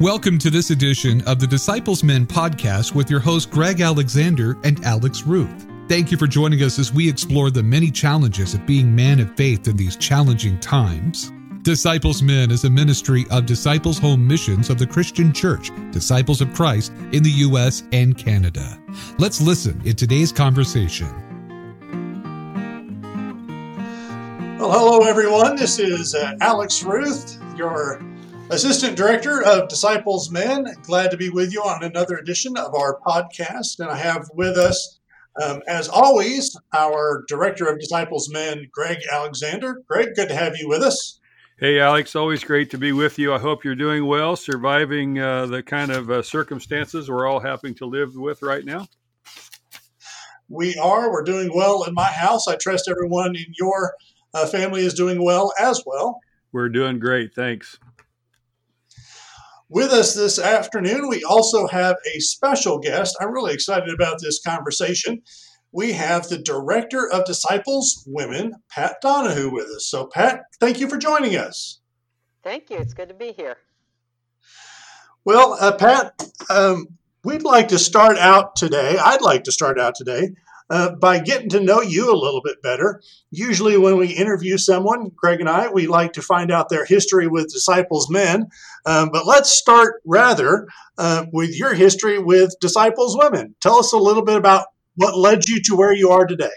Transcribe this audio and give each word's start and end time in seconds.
Welcome 0.00 0.38
to 0.40 0.50
this 0.50 0.68
edition 0.68 1.26
of 1.26 1.40
the 1.40 1.46
Disciples 1.46 2.04
Men 2.04 2.26
podcast 2.26 2.94
with 2.94 3.10
your 3.10 3.18
host, 3.18 3.50
Greg 3.50 3.80
Alexander 3.80 4.58
and 4.62 4.84
Alex 4.84 5.22
Ruth. 5.22 5.66
Thank 5.88 6.10
you 6.10 6.18
for 6.18 6.26
joining 6.26 6.62
us 6.62 6.78
as 6.78 6.92
we 6.92 7.08
explore 7.08 7.50
the 7.50 7.62
many 7.62 7.90
challenges 7.90 8.52
of 8.52 8.66
being 8.66 8.94
man 8.94 9.20
of 9.20 9.34
faith 9.38 9.66
in 9.68 9.74
these 9.74 9.96
challenging 9.96 10.60
times. 10.60 11.32
Disciples 11.62 12.22
Men 12.22 12.50
is 12.50 12.64
a 12.64 12.70
ministry 12.70 13.24
of 13.30 13.46
Disciples 13.46 13.98
Home 14.00 14.28
Missions 14.28 14.68
of 14.68 14.76
the 14.76 14.86
Christian 14.86 15.32
Church, 15.32 15.70
Disciples 15.92 16.42
of 16.42 16.52
Christ 16.52 16.92
in 17.12 17.22
the 17.22 17.32
U.S. 17.48 17.82
and 17.92 18.18
Canada. 18.18 18.78
Let's 19.18 19.40
listen 19.40 19.80
in 19.86 19.96
today's 19.96 20.30
conversation. 20.30 21.08
Well, 24.58 24.72
hello, 24.72 25.08
everyone. 25.08 25.56
This 25.56 25.78
is 25.78 26.14
uh, 26.14 26.34
Alex 26.42 26.82
Ruth, 26.82 27.40
your 27.56 27.98
Assistant 28.48 28.96
Director 28.96 29.42
of 29.42 29.68
Disciples 29.68 30.30
Men. 30.30 30.66
Glad 30.82 31.10
to 31.10 31.16
be 31.16 31.30
with 31.30 31.52
you 31.52 31.62
on 31.62 31.82
another 31.82 32.16
edition 32.16 32.56
of 32.56 32.74
our 32.76 33.00
podcast. 33.00 33.80
And 33.80 33.90
I 33.90 33.96
have 33.96 34.30
with 34.34 34.56
us, 34.56 35.00
um, 35.42 35.62
as 35.66 35.88
always, 35.88 36.56
our 36.72 37.24
Director 37.26 37.66
of 37.66 37.80
Disciples 37.80 38.30
Men, 38.32 38.68
Greg 38.72 38.98
Alexander. 39.12 39.82
Greg, 39.88 40.14
good 40.14 40.28
to 40.28 40.36
have 40.36 40.56
you 40.56 40.68
with 40.68 40.82
us. 40.82 41.18
Hey, 41.58 41.80
Alex, 41.80 42.14
always 42.14 42.44
great 42.44 42.70
to 42.70 42.78
be 42.78 42.92
with 42.92 43.18
you. 43.18 43.34
I 43.34 43.38
hope 43.38 43.64
you're 43.64 43.74
doing 43.74 44.06
well, 44.06 44.36
surviving 44.36 45.18
uh, 45.18 45.46
the 45.46 45.62
kind 45.64 45.90
of 45.90 46.08
uh, 46.08 46.22
circumstances 46.22 47.10
we're 47.10 47.26
all 47.26 47.40
having 47.40 47.74
to 47.76 47.86
live 47.86 48.14
with 48.14 48.42
right 48.42 48.64
now. 48.64 48.86
We 50.48 50.76
are. 50.76 51.10
We're 51.10 51.24
doing 51.24 51.50
well 51.52 51.82
in 51.82 51.94
my 51.94 52.12
house. 52.12 52.46
I 52.46 52.56
trust 52.56 52.88
everyone 52.88 53.34
in 53.34 53.46
your 53.58 53.94
uh, 54.32 54.46
family 54.46 54.86
is 54.86 54.94
doing 54.94 55.24
well 55.24 55.52
as 55.58 55.82
well. 55.84 56.20
We're 56.52 56.68
doing 56.68 57.00
great. 57.00 57.34
Thanks. 57.34 57.78
With 59.68 59.90
us 59.90 60.14
this 60.14 60.38
afternoon, 60.38 61.08
we 61.08 61.24
also 61.24 61.66
have 61.66 61.96
a 62.14 62.20
special 62.20 62.78
guest. 62.78 63.16
I'm 63.20 63.32
really 63.32 63.52
excited 63.52 63.92
about 63.92 64.20
this 64.20 64.40
conversation. 64.40 65.22
We 65.72 65.92
have 65.92 66.28
the 66.28 66.38
Director 66.38 67.10
of 67.10 67.24
Disciples 67.24 68.04
Women, 68.06 68.52
Pat 68.70 68.96
Donahoo, 69.02 69.50
with 69.50 69.66
us. 69.66 69.88
So, 69.88 70.06
Pat, 70.06 70.42
thank 70.60 70.78
you 70.78 70.88
for 70.88 70.96
joining 70.96 71.36
us. 71.36 71.80
Thank 72.44 72.70
you. 72.70 72.76
It's 72.76 72.94
good 72.94 73.08
to 73.08 73.14
be 73.14 73.32
here. 73.32 73.56
Well, 75.24 75.56
uh, 75.58 75.72
Pat, 75.72 76.22
um, 76.48 76.86
we'd 77.24 77.42
like 77.42 77.66
to 77.68 77.78
start 77.80 78.18
out 78.18 78.54
today. 78.54 78.96
I'd 78.96 79.22
like 79.22 79.42
to 79.44 79.52
start 79.52 79.80
out 79.80 79.96
today 79.96 80.30
uh, 80.68 80.94
by 80.96 81.18
getting 81.18 81.48
to 81.50 81.60
know 81.60 81.80
you 81.80 82.12
a 82.12 82.16
little 82.16 82.40
bit 82.42 82.62
better. 82.62 83.00
Usually, 83.30 83.76
when 83.76 83.96
we 83.96 84.08
interview 84.08 84.58
someone, 84.58 85.10
Greg 85.14 85.40
and 85.40 85.48
I, 85.48 85.68
we 85.68 85.86
like 85.86 86.12
to 86.14 86.22
find 86.22 86.50
out 86.50 86.68
their 86.68 86.84
history 86.84 87.26
with 87.26 87.52
Disciples 87.52 88.10
Men. 88.10 88.48
Um, 88.84 89.10
but 89.12 89.26
let's 89.26 89.52
start 89.52 90.02
rather 90.04 90.66
uh, 90.98 91.26
with 91.32 91.58
your 91.58 91.74
history 91.74 92.18
with 92.18 92.54
Disciples 92.60 93.16
Women. 93.16 93.54
Tell 93.60 93.76
us 93.76 93.92
a 93.92 93.98
little 93.98 94.24
bit 94.24 94.36
about 94.36 94.66
what 94.96 95.16
led 95.16 95.46
you 95.48 95.60
to 95.62 95.76
where 95.76 95.92
you 95.92 96.10
are 96.10 96.26
today. 96.26 96.50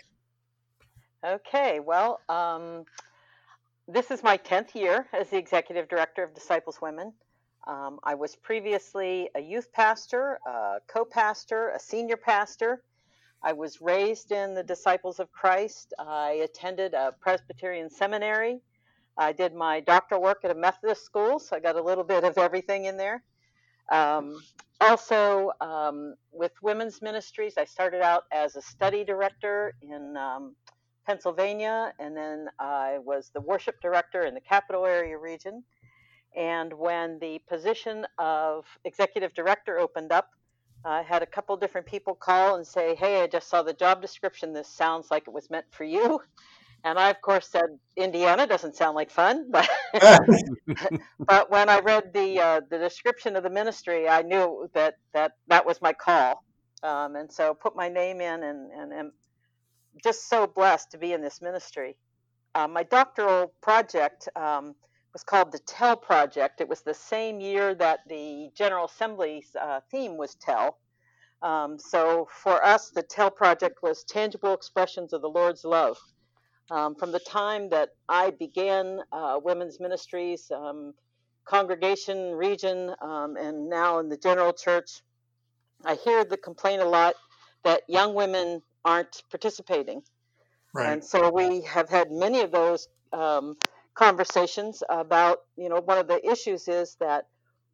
Okay, 1.23 1.79
well, 1.79 2.21
um, 2.29 2.85
this 3.87 4.09
is 4.09 4.23
my 4.23 4.37
10th 4.37 4.73
year 4.73 5.07
as 5.13 5.29
the 5.29 5.37
executive 5.37 5.89
director 5.89 6.23
of 6.23 6.33
Disciples 6.33 6.79
Women. 6.81 7.13
Um, 7.67 7.99
I 8.03 8.15
was 8.15 8.35
previously 8.35 9.29
a 9.35 9.41
youth 9.41 9.71
pastor, 9.73 10.39
a 10.47 10.77
co 10.87 11.03
pastor, 11.03 11.69
a 11.69 11.79
senior 11.79 12.17
pastor, 12.17 12.81
I 13.41 13.53
was 13.53 13.81
raised 13.81 14.31
in 14.31 14.53
the 14.53 14.63
Disciples 14.63 15.19
of 15.19 15.31
Christ. 15.31 15.93
I 15.97 16.41
attended 16.43 16.93
a 16.93 17.13
Presbyterian 17.21 17.89
seminary. 17.89 18.59
I 19.17 19.31
did 19.31 19.53
my 19.53 19.79
doctoral 19.79 20.21
work 20.21 20.39
at 20.43 20.51
a 20.51 20.55
Methodist 20.55 21.03
school, 21.03 21.39
so 21.39 21.55
I 21.55 21.59
got 21.59 21.75
a 21.75 21.81
little 21.81 22.03
bit 22.03 22.23
of 22.23 22.37
everything 22.37 22.85
in 22.85 22.97
there. 22.97 23.23
Um, 23.91 24.41
also, 24.81 25.51
um, 25.61 26.15
with 26.31 26.51
women's 26.61 27.01
ministries, 27.01 27.57
I 27.57 27.65
started 27.65 28.01
out 28.01 28.23
as 28.31 28.55
a 28.55 28.61
study 28.61 29.03
director 29.03 29.73
in 29.81 30.15
um, 30.15 30.55
Pennsylvania, 31.05 31.93
and 31.99 32.15
then 32.15 32.47
I 32.59 32.99
was 32.99 33.31
the 33.33 33.41
worship 33.41 33.81
director 33.81 34.25
in 34.25 34.33
the 34.33 34.41
capital 34.41 34.85
area 34.85 35.17
region. 35.17 35.63
And 36.35 36.71
when 36.73 37.19
the 37.19 37.41
position 37.49 38.05
of 38.19 38.65
executive 38.85 39.33
director 39.33 39.79
opened 39.79 40.11
up, 40.11 40.29
I 40.85 41.03
had 41.03 41.23
a 41.23 41.27
couple 41.27 41.55
different 41.57 41.87
people 41.87 42.15
call 42.15 42.55
and 42.55 42.65
say, 42.67 42.95
Hey, 42.95 43.21
I 43.21 43.27
just 43.27 43.49
saw 43.49 43.63
the 43.63 43.73
job 43.73 44.01
description. 44.01 44.53
This 44.53 44.67
sounds 44.69 45.11
like 45.11 45.27
it 45.27 45.33
was 45.33 45.49
meant 45.49 45.65
for 45.71 45.83
you. 45.83 46.21
And 46.83 46.99
I, 46.99 47.09
of 47.09 47.21
course, 47.21 47.47
said, 47.47 47.79
Indiana 47.97 48.47
doesn't 48.47 48.75
sound 48.75 48.95
like 48.95 49.11
fun. 49.11 49.51
But, 50.01 50.93
but 51.19 51.51
when 51.51 51.69
I 51.69 51.79
read 51.79 52.13
the, 52.13 52.39
uh, 52.39 52.61
the 52.69 52.77
description 52.79 53.35
of 53.35 53.43
the 53.43 53.49
ministry, 53.49 54.07
I 54.07 54.21
knew 54.21 54.69
that 54.73 54.95
that, 55.13 55.33
that 55.47 55.65
was 55.65 55.81
my 55.81 55.93
call. 55.93 56.43
Um, 56.83 57.15
and 57.15 57.31
so 57.31 57.53
put 57.55 57.75
my 57.75 57.89
name 57.89 58.21
in 58.21 58.43
and, 58.43 58.71
and 58.71 58.93
am 58.93 59.11
just 60.03 60.29
so 60.29 60.47
blessed 60.47 60.91
to 60.91 60.97
be 60.97 61.13
in 61.13 61.21
this 61.21 61.41
ministry. 61.41 61.97
Uh, 62.55 62.67
my 62.67 62.83
doctoral 62.83 63.53
project 63.61 64.29
um, 64.35 64.75
was 65.13 65.23
called 65.23 65.51
the 65.51 65.59
Tell 65.59 65.95
Project. 65.95 66.61
It 66.61 66.69
was 66.69 66.81
the 66.81 66.93
same 66.93 67.39
year 67.39 67.73
that 67.75 67.99
the 68.07 68.49
General 68.55 68.85
Assembly's 68.85 69.55
uh, 69.59 69.79
theme 69.91 70.17
was 70.17 70.35
Tell. 70.35 70.77
Um, 71.41 71.79
so 71.79 72.27
for 72.31 72.63
us, 72.63 72.89
the 72.89 73.03
Tell 73.03 73.31
Project 73.31 73.81
was 73.81 74.03
tangible 74.03 74.53
expressions 74.53 75.13
of 75.13 75.21
the 75.21 75.29
Lord's 75.29 75.63
love. 75.63 75.97
Um, 76.71 76.95
from 76.95 77.11
the 77.11 77.19
time 77.19 77.69
that 77.69 77.89
I 78.07 78.29
began 78.29 78.99
uh, 79.11 79.39
women's 79.43 79.79
ministries, 79.79 80.51
um, 80.51 80.93
congregation, 81.45 82.35
region, 82.35 82.93
um, 83.01 83.37
and 83.37 83.69
now 83.69 83.99
in 83.99 84.09
the 84.09 84.17
general 84.17 84.53
church, 84.53 85.01
I 85.83 85.95
hear 85.95 86.23
the 86.23 86.37
complaint 86.37 86.81
a 86.81 86.87
lot 86.87 87.15
that 87.63 87.81
young 87.87 88.13
women 88.13 88.61
aren't 88.85 89.23
participating. 89.31 90.03
Right. 90.73 90.93
And 90.93 91.03
so 91.03 91.31
we 91.31 91.61
have 91.61 91.89
had 91.89 92.11
many 92.11 92.41
of 92.41 92.51
those 92.51 92.87
um, 93.11 93.57
conversations 93.93 94.83
about, 94.89 95.41
you 95.57 95.69
know, 95.69 95.81
one 95.81 95.97
of 95.97 96.07
the 96.07 96.25
issues 96.29 96.67
is 96.67 96.95
that 96.99 97.27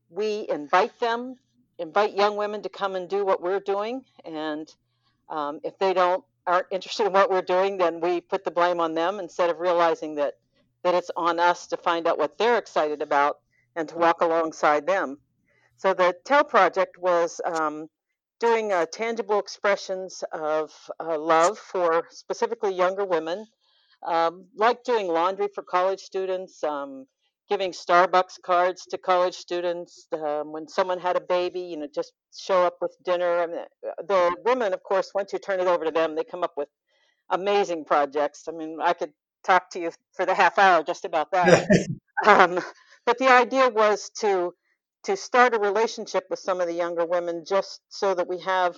we 0.09 0.45
invite 0.49 0.99
them, 0.99 1.35
invite 1.77 2.15
young 2.15 2.35
women 2.37 2.61
to 2.63 2.69
come 2.69 2.95
and 2.95 3.09
do 3.09 3.25
what 3.25 3.41
we're 3.41 3.59
doing, 3.59 4.03
and 4.23 4.73
um, 5.29 5.59
if 5.63 5.77
they 5.79 5.93
don't 5.93 6.23
aren't 6.47 6.67
interested 6.71 7.07
in 7.07 7.13
what 7.13 7.31
we're 7.31 7.41
doing, 7.41 7.77
then 7.77 7.99
we 7.99 8.21
put 8.21 8.43
the 8.43 8.51
blame 8.51 8.79
on 8.79 8.93
them 8.93 9.19
instead 9.19 9.49
of 9.49 9.59
realizing 9.59 10.15
that 10.15 10.35
that 10.83 10.93
it's 10.93 11.09
on 11.17 11.39
us 11.39 11.65
to 11.67 11.77
find 11.77 12.07
out 12.07 12.19
what 12.19 12.37
they're 12.37 12.59
excited 12.59 13.01
about 13.01 13.39
and 13.75 13.89
to 13.89 13.97
walk 13.97 14.21
alongside 14.21 14.85
them. 14.85 15.17
So 15.77 15.93
the 15.93 16.15
Tell 16.23 16.43
Project 16.43 16.97
was 16.99 17.41
um, 17.43 17.89
doing 18.39 18.71
uh, 18.71 18.85
tangible 18.91 19.39
expressions 19.39 20.23
of 20.31 20.71
uh, 20.99 21.17
love 21.17 21.57
for 21.57 22.05
specifically 22.11 22.73
younger 22.73 23.03
women 23.03 23.47
um, 24.05 24.45
like 24.55 24.83
doing 24.83 25.07
laundry 25.07 25.47
for 25.53 25.63
college 25.63 25.99
students, 26.01 26.63
um, 26.63 27.05
giving 27.49 27.71
Starbucks 27.71 28.41
cards 28.43 28.85
to 28.91 28.97
college 28.97 29.35
students. 29.35 30.07
Um, 30.13 30.51
when 30.51 30.67
someone 30.67 30.99
had 30.99 31.15
a 31.15 31.21
baby, 31.21 31.61
you 31.61 31.77
know, 31.77 31.87
just 31.93 32.13
show 32.35 32.65
up 32.65 32.77
with 32.81 32.95
dinner. 33.03 33.41
I 33.41 33.47
mean, 33.47 33.59
the 34.07 34.35
women, 34.45 34.73
of 34.73 34.83
course, 34.83 35.11
once 35.13 35.33
you 35.33 35.39
turn 35.39 35.59
it 35.59 35.67
over 35.67 35.85
to 35.85 35.91
them, 35.91 36.15
they 36.15 36.23
come 36.23 36.43
up 36.43 36.53
with 36.57 36.69
amazing 37.29 37.85
projects. 37.85 38.43
I 38.47 38.51
mean, 38.51 38.77
I 38.81 38.93
could 38.93 39.11
talk 39.45 39.69
to 39.71 39.79
you 39.79 39.91
for 40.15 40.25
the 40.25 40.35
half 40.35 40.57
hour 40.57 40.83
just 40.83 41.05
about 41.05 41.31
that. 41.31 41.67
um, 42.25 42.59
but 43.05 43.17
the 43.19 43.29
idea 43.29 43.69
was 43.69 44.09
to 44.21 44.53
to 45.03 45.15
start 45.15 45.53
a 45.53 45.59
relationship 45.59 46.23
with 46.31 46.39
some 46.39 46.59
of 46.59 46.67
the 46.67 46.73
younger 46.73 47.05
women, 47.05 47.43
just 47.47 47.79
so 47.89 48.15
that 48.15 48.27
we 48.27 48.39
have 48.39 48.75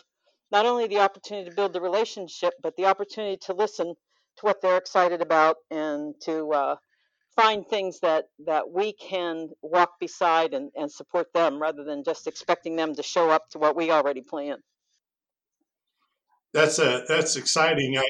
not 0.51 0.65
only 0.65 0.87
the 0.87 0.99
opportunity 0.99 1.49
to 1.49 1.55
build 1.55 1.71
the 1.71 1.81
relationship, 1.81 2.53
but 2.61 2.75
the 2.75 2.85
opportunity 2.85 3.37
to 3.37 3.53
listen 3.53 3.95
to 4.37 4.45
what 4.45 4.61
they're 4.61 4.77
excited 4.77 5.21
about 5.21 5.57
and 5.71 6.15
to 6.21 6.51
uh, 6.51 6.75
find 7.35 7.65
things 7.67 7.99
that 8.01 8.25
that 8.45 8.69
we 8.69 8.93
can 8.93 9.49
walk 9.61 9.99
beside 9.99 10.53
and, 10.53 10.71
and 10.75 10.91
support 10.91 11.31
them 11.33 11.61
rather 11.61 11.83
than 11.83 12.03
just 12.03 12.27
expecting 12.27 12.75
them 12.75 12.93
to 12.95 13.03
show 13.03 13.29
up 13.29 13.49
to 13.49 13.59
what 13.59 13.75
we 13.75 13.91
already 13.91 14.21
plan. 14.21 14.57
That's 16.53 16.79
a 16.79 17.03
that's 17.07 17.35
exciting. 17.35 17.97
I 17.97 18.07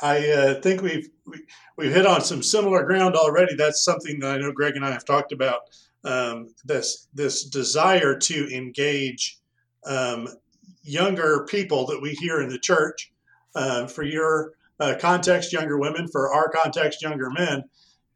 I 0.00 0.28
uh, 0.30 0.60
think 0.60 0.82
we've 0.82 1.08
we, 1.26 1.44
we've 1.76 1.92
hit 1.92 2.06
on 2.06 2.22
some 2.22 2.42
similar 2.42 2.84
ground 2.84 3.16
already. 3.16 3.54
That's 3.54 3.84
something 3.84 4.20
that 4.20 4.34
I 4.34 4.38
know 4.38 4.52
Greg 4.52 4.76
and 4.76 4.84
I 4.84 4.90
have 4.90 5.04
talked 5.04 5.32
about. 5.32 5.60
Um, 6.04 6.54
this 6.64 7.08
this 7.12 7.44
desire 7.44 8.16
to 8.16 8.54
engage 8.54 9.38
um, 9.84 10.28
younger 10.82 11.46
people 11.48 11.86
that 11.86 12.00
we 12.00 12.12
hear 12.12 12.40
in 12.40 12.48
the 12.48 12.58
church. 12.58 13.12
Uh, 13.54 13.86
for 13.86 14.04
your 14.04 14.52
uh, 14.80 14.94
context, 15.00 15.52
younger 15.52 15.78
women, 15.78 16.08
for 16.08 16.32
our 16.32 16.48
context, 16.48 17.02
younger 17.02 17.30
men. 17.30 17.64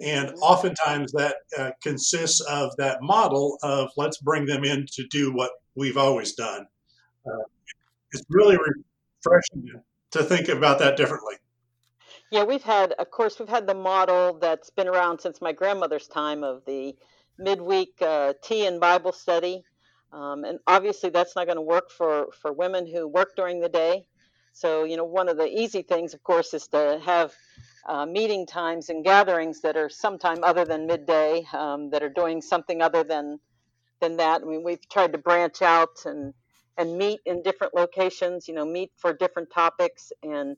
And 0.01 0.35
oftentimes 0.41 1.13
that 1.13 1.37
uh, 1.57 1.71
consists 1.83 2.41
of 2.41 2.75
that 2.77 3.03
model 3.03 3.59
of 3.63 3.91
let's 3.97 4.19
bring 4.19 4.47
them 4.47 4.65
in 4.65 4.87
to 4.95 5.07
do 5.09 5.33
what 5.33 5.53
we've 5.77 5.97
always 5.97 6.33
done. 6.33 6.67
Uh, 7.27 7.45
it's 8.13 8.25
really 8.29 8.57
refreshing 8.57 9.81
to 10.11 10.23
think 10.23 10.49
about 10.49 10.79
that 10.81 10.97
differently. 10.97 11.35
Yeah, 12.31 12.45
we've 12.45 12.63
had, 12.63 12.93
of 12.93 13.11
course, 13.11 13.39
we've 13.39 13.49
had 13.49 13.67
the 13.67 13.75
model 13.75 14.39
that's 14.41 14.71
been 14.71 14.89
around 14.89 15.21
since 15.21 15.41
my 15.41 15.53
grandmother's 15.53 16.09
time 16.09 16.43
of 16.43 16.65
the 16.67 16.97
midweek 17.39 17.95
uh, 18.01 18.33
tea 18.43 18.67
and 18.67 18.81
Bible 18.81 19.13
study. 19.13 19.63
Um, 20.13 20.45
and 20.45 20.59
obviously, 20.67 21.11
that's 21.11 21.37
not 21.37 21.47
going 21.47 21.57
to 21.57 21.63
work 21.63 21.91
for, 21.91 22.29
for 22.41 22.53
women 22.53 22.87
who 22.87 23.07
work 23.07 23.37
during 23.37 23.61
the 23.61 23.69
day. 23.69 24.07
So, 24.53 24.85
you 24.85 24.97
know, 24.97 25.05
one 25.05 25.29
of 25.29 25.37
the 25.37 25.47
easy 25.47 25.83
things, 25.83 26.15
of 26.15 26.23
course, 26.23 26.55
is 26.55 26.69
to 26.69 27.01
have 27.05 27.33
uh, 27.89 28.07
meeting 28.07 28.47
times 28.47 28.89
and 28.89 29.05
gatherings 29.05 29.61
that 29.63 29.77
are 29.77 29.89
sometime 29.89 30.45
other 30.45 30.65
than 30.65 30.87
midday, 30.87 31.45
um, 31.53 31.91
that 31.91 32.03
are 32.03 32.11
doing 32.11 32.43
something 32.43 32.83
other 32.83 33.05
than 33.05 33.39
than 34.01 34.17
that. 34.19 34.43
I 34.43 34.45
mean, 34.45 34.65
we've 34.65 34.87
tried 34.89 35.13
to 35.13 35.19
branch 35.19 35.63
out 35.63 36.05
and 36.07 36.35
and 36.79 36.99
meet 36.99 37.21
in 37.27 37.43
different 37.43 37.75
locations. 37.75 38.49
You 38.49 38.55
know, 38.55 38.65
meet 38.65 38.93
for 38.97 39.13
different 39.13 39.51
topics, 39.51 40.13
and 40.23 40.57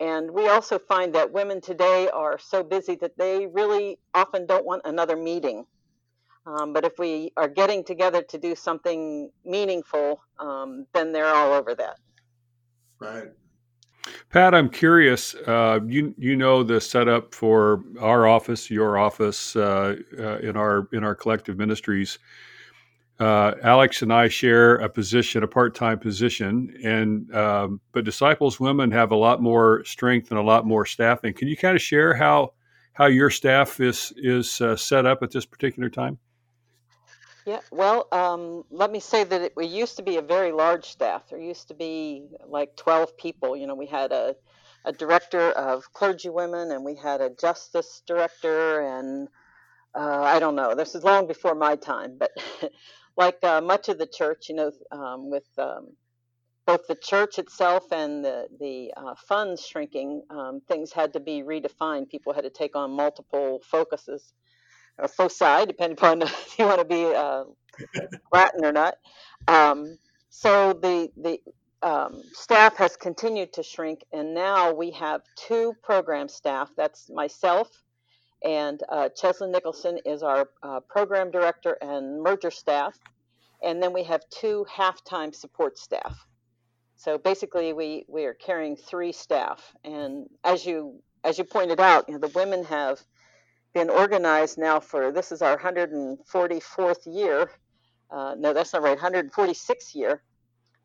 and 0.00 0.30
we 0.30 0.48
also 0.48 0.78
find 0.78 1.14
that 1.14 1.32
women 1.32 1.60
today 1.60 2.08
are 2.10 2.38
so 2.38 2.62
busy 2.62 2.96
that 2.96 3.16
they 3.18 3.46
really 3.46 3.98
often 4.14 4.46
don't 4.46 4.64
want 4.64 4.82
another 4.84 5.16
meeting. 5.16 5.66
Um, 6.46 6.72
but 6.72 6.84
if 6.84 6.98
we 6.98 7.32
are 7.36 7.48
getting 7.48 7.84
together 7.84 8.22
to 8.22 8.38
do 8.38 8.54
something 8.54 9.30
meaningful, 9.44 10.20
um, 10.38 10.86
then 10.92 11.12
they're 11.12 11.34
all 11.34 11.52
over 11.52 11.74
that. 11.76 11.96
Right. 13.04 13.30
Pat, 14.30 14.54
I'm 14.54 14.68
curious. 14.68 15.34
Uh, 15.34 15.80
you 15.86 16.14
you 16.18 16.36
know 16.36 16.62
the 16.62 16.80
setup 16.80 17.34
for 17.34 17.84
our 18.00 18.26
office, 18.26 18.70
your 18.70 18.98
office, 18.98 19.54
uh, 19.56 19.96
uh, 20.18 20.38
in 20.38 20.56
our 20.56 20.88
in 20.92 21.04
our 21.04 21.14
collective 21.14 21.58
ministries. 21.58 22.18
Uh, 23.20 23.54
Alex 23.62 24.02
and 24.02 24.12
I 24.12 24.28
share 24.28 24.76
a 24.76 24.88
position, 24.88 25.44
a 25.44 25.46
part-time 25.46 26.00
position, 26.00 26.74
and 26.82 27.32
um, 27.34 27.80
but 27.92 28.04
disciples 28.04 28.58
women 28.58 28.90
have 28.90 29.12
a 29.12 29.16
lot 29.16 29.40
more 29.40 29.84
strength 29.84 30.30
and 30.30 30.40
a 30.40 30.42
lot 30.42 30.66
more 30.66 30.84
staffing. 30.84 31.32
Can 31.32 31.48
you 31.48 31.56
kind 31.56 31.76
of 31.76 31.82
share 31.82 32.14
how 32.14 32.54
how 32.94 33.06
your 33.06 33.30
staff 33.30 33.80
is 33.80 34.12
is 34.16 34.60
uh, 34.60 34.76
set 34.76 35.06
up 35.06 35.22
at 35.22 35.30
this 35.30 35.46
particular 35.46 35.88
time? 35.88 36.18
Yeah, 37.46 37.60
well, 37.72 38.06
um, 38.12 38.64
let 38.70 38.92
me 38.92 39.00
say 39.00 39.24
that 39.24 39.42
it, 39.42 39.52
we 39.56 39.66
used 39.66 39.96
to 39.96 40.04
be 40.04 40.16
a 40.16 40.22
very 40.22 40.52
large 40.52 40.86
staff. 40.86 41.28
There 41.28 41.40
used 41.40 41.68
to 41.68 41.74
be 41.74 42.28
like 42.46 42.76
12 42.76 43.16
people. 43.18 43.56
You 43.56 43.66
know, 43.66 43.74
we 43.74 43.86
had 43.88 44.12
a, 44.12 44.36
a 44.84 44.92
director 44.92 45.50
of 45.50 45.92
clergy 45.92 46.30
women, 46.30 46.70
and 46.70 46.84
we 46.84 46.94
had 46.96 47.20
a 47.20 47.30
justice 47.30 48.02
director, 48.06 48.80
and 48.82 49.28
uh, 49.94 50.22
I 50.22 50.40
don't 50.40 50.56
know. 50.56 50.74
This 50.74 50.94
is 50.94 51.04
long 51.04 51.26
before 51.28 51.54
my 51.54 51.76
time, 51.76 52.18
but 52.18 52.32
like 53.16 53.38
uh, 53.44 53.60
much 53.62 53.88
of 53.88 53.98
the 53.98 54.06
church, 54.08 54.48
you 54.50 54.56
know, 54.56 54.72
um, 54.92 55.30
with 55.30 55.48
um, 55.58 55.88
both 56.66 56.86
the 56.88 56.96
church 56.96 57.38
itself 57.38 57.84
and 57.92 58.24
the 58.24 58.48
the 58.60 58.92
uh, 58.96 59.14
funds 59.28 59.66
shrinking, 59.66 60.22
um, 60.30 60.60
things 60.68 60.92
had 60.92 61.12
to 61.14 61.20
be 61.20 61.42
redefined. 61.42 62.08
People 62.10 62.34
had 62.34 62.44
to 62.44 62.50
take 62.50 62.76
on 62.76 62.90
multiple 62.92 63.60
focuses 63.70 64.32
or 64.98 65.08
foci, 65.08 65.66
depending 65.66 65.98
upon 65.98 66.22
if 66.22 66.58
you 66.58 66.66
want 66.66 66.80
to 66.80 66.84
be 66.86 67.04
uh, 67.04 67.44
Latin 68.32 68.64
or 68.64 68.72
not. 68.72 68.96
Um, 69.48 69.98
so 70.30 70.72
the 70.74 71.10
the 71.16 71.38
um, 71.82 72.22
staff 72.32 72.76
has 72.76 72.96
continued 72.96 73.52
to 73.54 73.62
shrink, 73.62 74.04
and 74.12 74.34
now 74.34 74.72
we 74.72 74.90
have 74.92 75.22
two 75.36 75.74
program 75.82 76.28
staff. 76.28 76.70
That's 76.76 77.10
myself, 77.10 77.68
and 78.44 78.80
uh, 78.90 79.10
Cheslin 79.20 79.52
Nicholson 79.52 79.98
is 80.06 80.22
our 80.22 80.48
uh, 80.62 80.80
program 80.80 81.30
director 81.30 81.76
and 81.82 82.22
merger 82.22 82.50
staff, 82.50 82.96
and 83.62 83.82
then 83.82 83.92
we 83.92 84.04
have 84.04 84.22
two 84.30 84.66
half-time 84.72 85.32
support 85.32 85.78
staff. 85.78 86.26
So 86.96 87.18
basically, 87.18 87.72
we 87.72 88.06
we 88.08 88.24
are 88.24 88.34
carrying 88.34 88.76
three 88.76 89.12
staff, 89.12 89.74
and 89.84 90.28
as 90.44 90.64
you 90.64 91.02
as 91.24 91.38
you 91.38 91.44
pointed 91.44 91.80
out, 91.80 92.06
you 92.08 92.14
know, 92.14 92.20
the 92.20 92.32
women 92.34 92.64
have 92.64 93.00
been 93.74 93.90
organized 93.90 94.56
now 94.56 94.80
for 94.80 95.12
this 95.12 95.32
is 95.32 95.42
our 95.42 95.58
144th 95.58 97.06
year. 97.06 97.50
Uh, 98.10 98.34
no, 98.38 98.52
that's 98.52 98.72
not 98.72 98.82
right, 98.82 98.96
146th 98.96 99.94
year. 99.94 100.22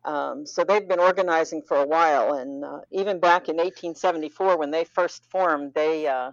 Um, 0.04 0.44
so 0.44 0.64
they've 0.64 0.88
been 0.88 0.98
organizing 0.98 1.62
for 1.62 1.76
a 1.76 1.86
while, 1.86 2.34
and 2.34 2.64
uh, 2.64 2.80
even 2.90 3.20
back 3.20 3.48
in 3.48 3.56
1874 3.56 4.58
when 4.58 4.70
they 4.70 4.84
first 4.84 5.24
formed, 5.30 5.72
they 5.74 6.06
uh, 6.06 6.32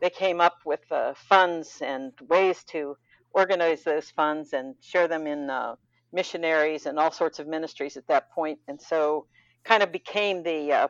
they 0.00 0.10
came 0.10 0.40
up 0.40 0.58
with 0.64 0.80
uh, 0.90 1.14
funds 1.14 1.80
and 1.80 2.12
ways 2.28 2.64
to 2.64 2.96
organize 3.32 3.84
those 3.84 4.10
funds 4.10 4.52
and 4.52 4.74
share 4.80 5.06
them 5.08 5.26
in 5.26 5.48
uh, 5.48 5.76
missionaries 6.12 6.86
and 6.86 6.98
all 6.98 7.12
sorts 7.12 7.38
of 7.38 7.46
ministries 7.46 7.96
at 7.96 8.06
that 8.08 8.30
point, 8.32 8.58
and 8.66 8.80
so 8.80 9.26
kind 9.62 9.82
of 9.82 9.92
became 9.92 10.42
the 10.42 10.72
uh, 10.72 10.88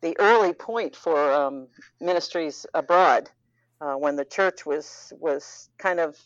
the 0.00 0.18
early 0.18 0.52
point 0.52 0.96
for 0.96 1.32
um, 1.32 1.68
ministries 2.00 2.66
abroad 2.74 3.30
uh, 3.80 3.94
when 3.94 4.16
the 4.16 4.24
church 4.24 4.66
was 4.66 5.12
was 5.18 5.70
kind 5.78 6.00
of 6.00 6.16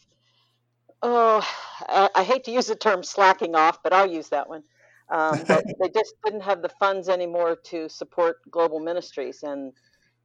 oh 1.02 1.46
I, 1.88 2.08
I, 2.14 2.22
hate 2.22 2.44
to 2.44 2.50
use 2.50 2.66
the 2.66 2.76
term 2.76 3.02
slacking 3.02 3.54
off, 3.54 3.82
but 3.82 3.92
I'll 3.92 4.10
use 4.10 4.28
that 4.28 4.48
one. 4.48 4.62
Um, 5.10 5.42
but 5.48 5.64
they 5.80 5.88
just 5.88 6.14
didn't 6.24 6.42
have 6.42 6.62
the 6.62 6.70
funds 6.80 7.08
anymore 7.08 7.56
to 7.66 7.88
support 7.88 8.36
global 8.50 8.80
ministries, 8.80 9.42
and 9.42 9.72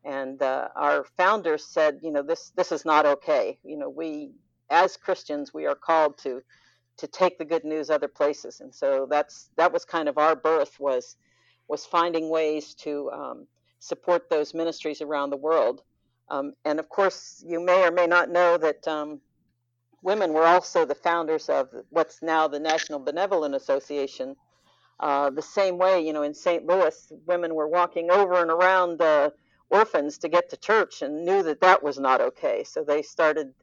and 0.04 0.42
uh, 0.42 0.70
our 0.76 1.06
founders 1.18 1.66
said, 1.66 2.00
you 2.02 2.12
know, 2.12 2.24
this 2.24 2.52
this 2.56 2.72
is 2.72 2.86
not 2.86 3.06
okay. 3.06 3.60
You 3.64 3.78
know, 3.78 3.90
we 3.90 4.32
as 4.70 4.98
Christians 4.98 5.54
we 5.54 5.66
are 5.66 5.76
called 5.76 6.18
to 6.20 6.42
to 6.98 7.08
take 7.08 7.38
the 7.38 7.46
good 7.46 7.64
news 7.64 7.90
other 7.90 8.08
places, 8.08 8.62
and 8.62 8.74
so 8.74 9.08
that's 9.10 9.50
that 9.58 9.74
was 9.74 9.86
kind 9.86 10.08
of 10.08 10.18
our 10.18 10.36
birth 10.36 10.80
was 10.80 11.18
was 11.68 11.86
finding 11.86 12.30
ways 12.30 12.74
to 12.76 13.12
um, 13.12 13.48
support 13.80 14.30
those 14.30 14.54
ministries 14.54 15.02
around 15.02 15.30
the 15.30 15.38
world. 15.38 15.82
Um, 16.30 16.54
and 16.66 16.80
of 16.80 16.90
course, 16.90 17.44
you 17.46 17.60
may 17.60 17.86
or 17.88 17.92
may 17.92 18.08
not 18.08 18.30
know 18.30 18.58
that 18.58 18.88
um, 18.88 19.22
women 20.04 20.34
were 20.34 20.46
also 20.46 20.86
the 20.86 20.96
founders 20.96 21.50
of 21.50 21.70
what's 21.90 22.22
now 22.22 22.48
the 22.48 22.60
National 22.60 23.00
Benevolent 23.00 23.56
Association. 23.56 24.36
Uh, 25.00 25.30
the 25.30 25.42
same 25.42 25.78
way, 25.78 26.06
you 26.06 26.12
know, 26.12 26.24
in 26.24 26.34
St. 26.34 26.66
Louis, 26.66 27.12
women 27.26 27.56
were 27.56 27.68
walking 27.68 28.12
over 28.12 28.42
and 28.42 28.52
around 28.52 29.02
uh, 29.02 29.30
orphans 29.70 30.18
to 30.20 30.30
get 30.30 30.50
to 30.50 30.58
church 30.58 31.02
and 31.02 31.26
knew 31.26 31.44
that 31.44 31.62
that 31.62 31.84
was 31.84 32.00
not 32.00 32.20
okay. 32.20 32.64
So 32.64 32.84
they 32.84 33.02
started 33.02 33.54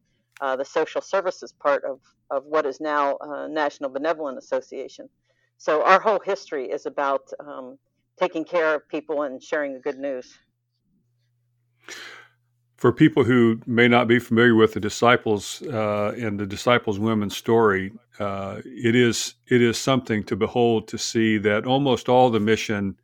uh, 0.40 0.56
the 0.56 0.64
social 0.64 1.00
services 1.00 1.52
part 1.52 1.84
of, 1.84 2.00
of 2.30 2.44
what 2.44 2.66
is 2.66 2.80
now 2.80 3.16
uh, 3.16 3.48
National 3.48 3.90
Benevolent 3.90 4.38
Association. 4.38 5.08
So 5.58 5.82
our 5.84 6.00
whole 6.00 6.20
history 6.20 6.70
is 6.70 6.86
about 6.86 7.22
um, 7.40 7.78
taking 8.18 8.44
care 8.44 8.74
of 8.74 8.88
people 8.88 9.22
and 9.22 9.42
sharing 9.42 9.74
the 9.74 9.80
good 9.80 9.98
news 9.98 10.38
for 12.84 12.92
people 12.92 13.24
who 13.24 13.58
may 13.66 13.88
not 13.88 14.06
be 14.06 14.18
familiar 14.18 14.54
with 14.54 14.74
the 14.74 14.78
disciples 14.78 15.62
uh, 15.72 16.12
and 16.18 16.38
the 16.38 16.44
disciples 16.44 16.98
women's 16.98 17.34
story, 17.34 17.90
uh, 18.18 18.60
it 18.66 18.94
is 18.94 19.36
it 19.46 19.62
is 19.62 19.78
something 19.78 20.22
to 20.22 20.36
behold 20.36 20.86
to 20.86 20.98
see 20.98 21.38
that 21.38 21.64
almost 21.64 22.10
all 22.10 22.28
the 22.28 22.38
mission, 22.38 22.94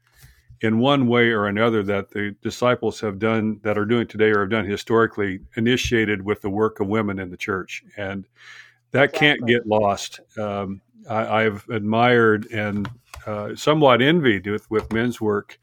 in 0.60 0.80
one 0.80 1.06
way 1.06 1.30
or 1.30 1.46
another, 1.46 1.82
that 1.82 2.10
the 2.10 2.36
disciples 2.42 3.00
have 3.00 3.18
done 3.18 3.58
that 3.62 3.78
are 3.78 3.86
doing 3.86 4.06
today 4.06 4.28
or 4.28 4.40
have 4.40 4.50
done 4.50 4.66
historically, 4.66 5.40
initiated 5.56 6.20
with 6.20 6.42
the 6.42 6.50
work 6.50 6.80
of 6.80 6.86
women 6.86 7.18
in 7.18 7.30
the 7.30 7.36
church, 7.38 7.82
and 7.96 8.28
that 8.90 9.04
exactly. 9.04 9.28
can't 9.28 9.46
get 9.46 9.66
lost. 9.66 10.20
Um, 10.38 10.82
I, 11.08 11.40
have 11.40 11.66
admired 11.70 12.44
and 12.52 12.86
uh, 13.26 13.54
somewhat 13.56 14.02
envied 14.02 14.46
with, 14.46 14.70
with 14.70 14.92
men's 14.92 15.22
work 15.22 15.58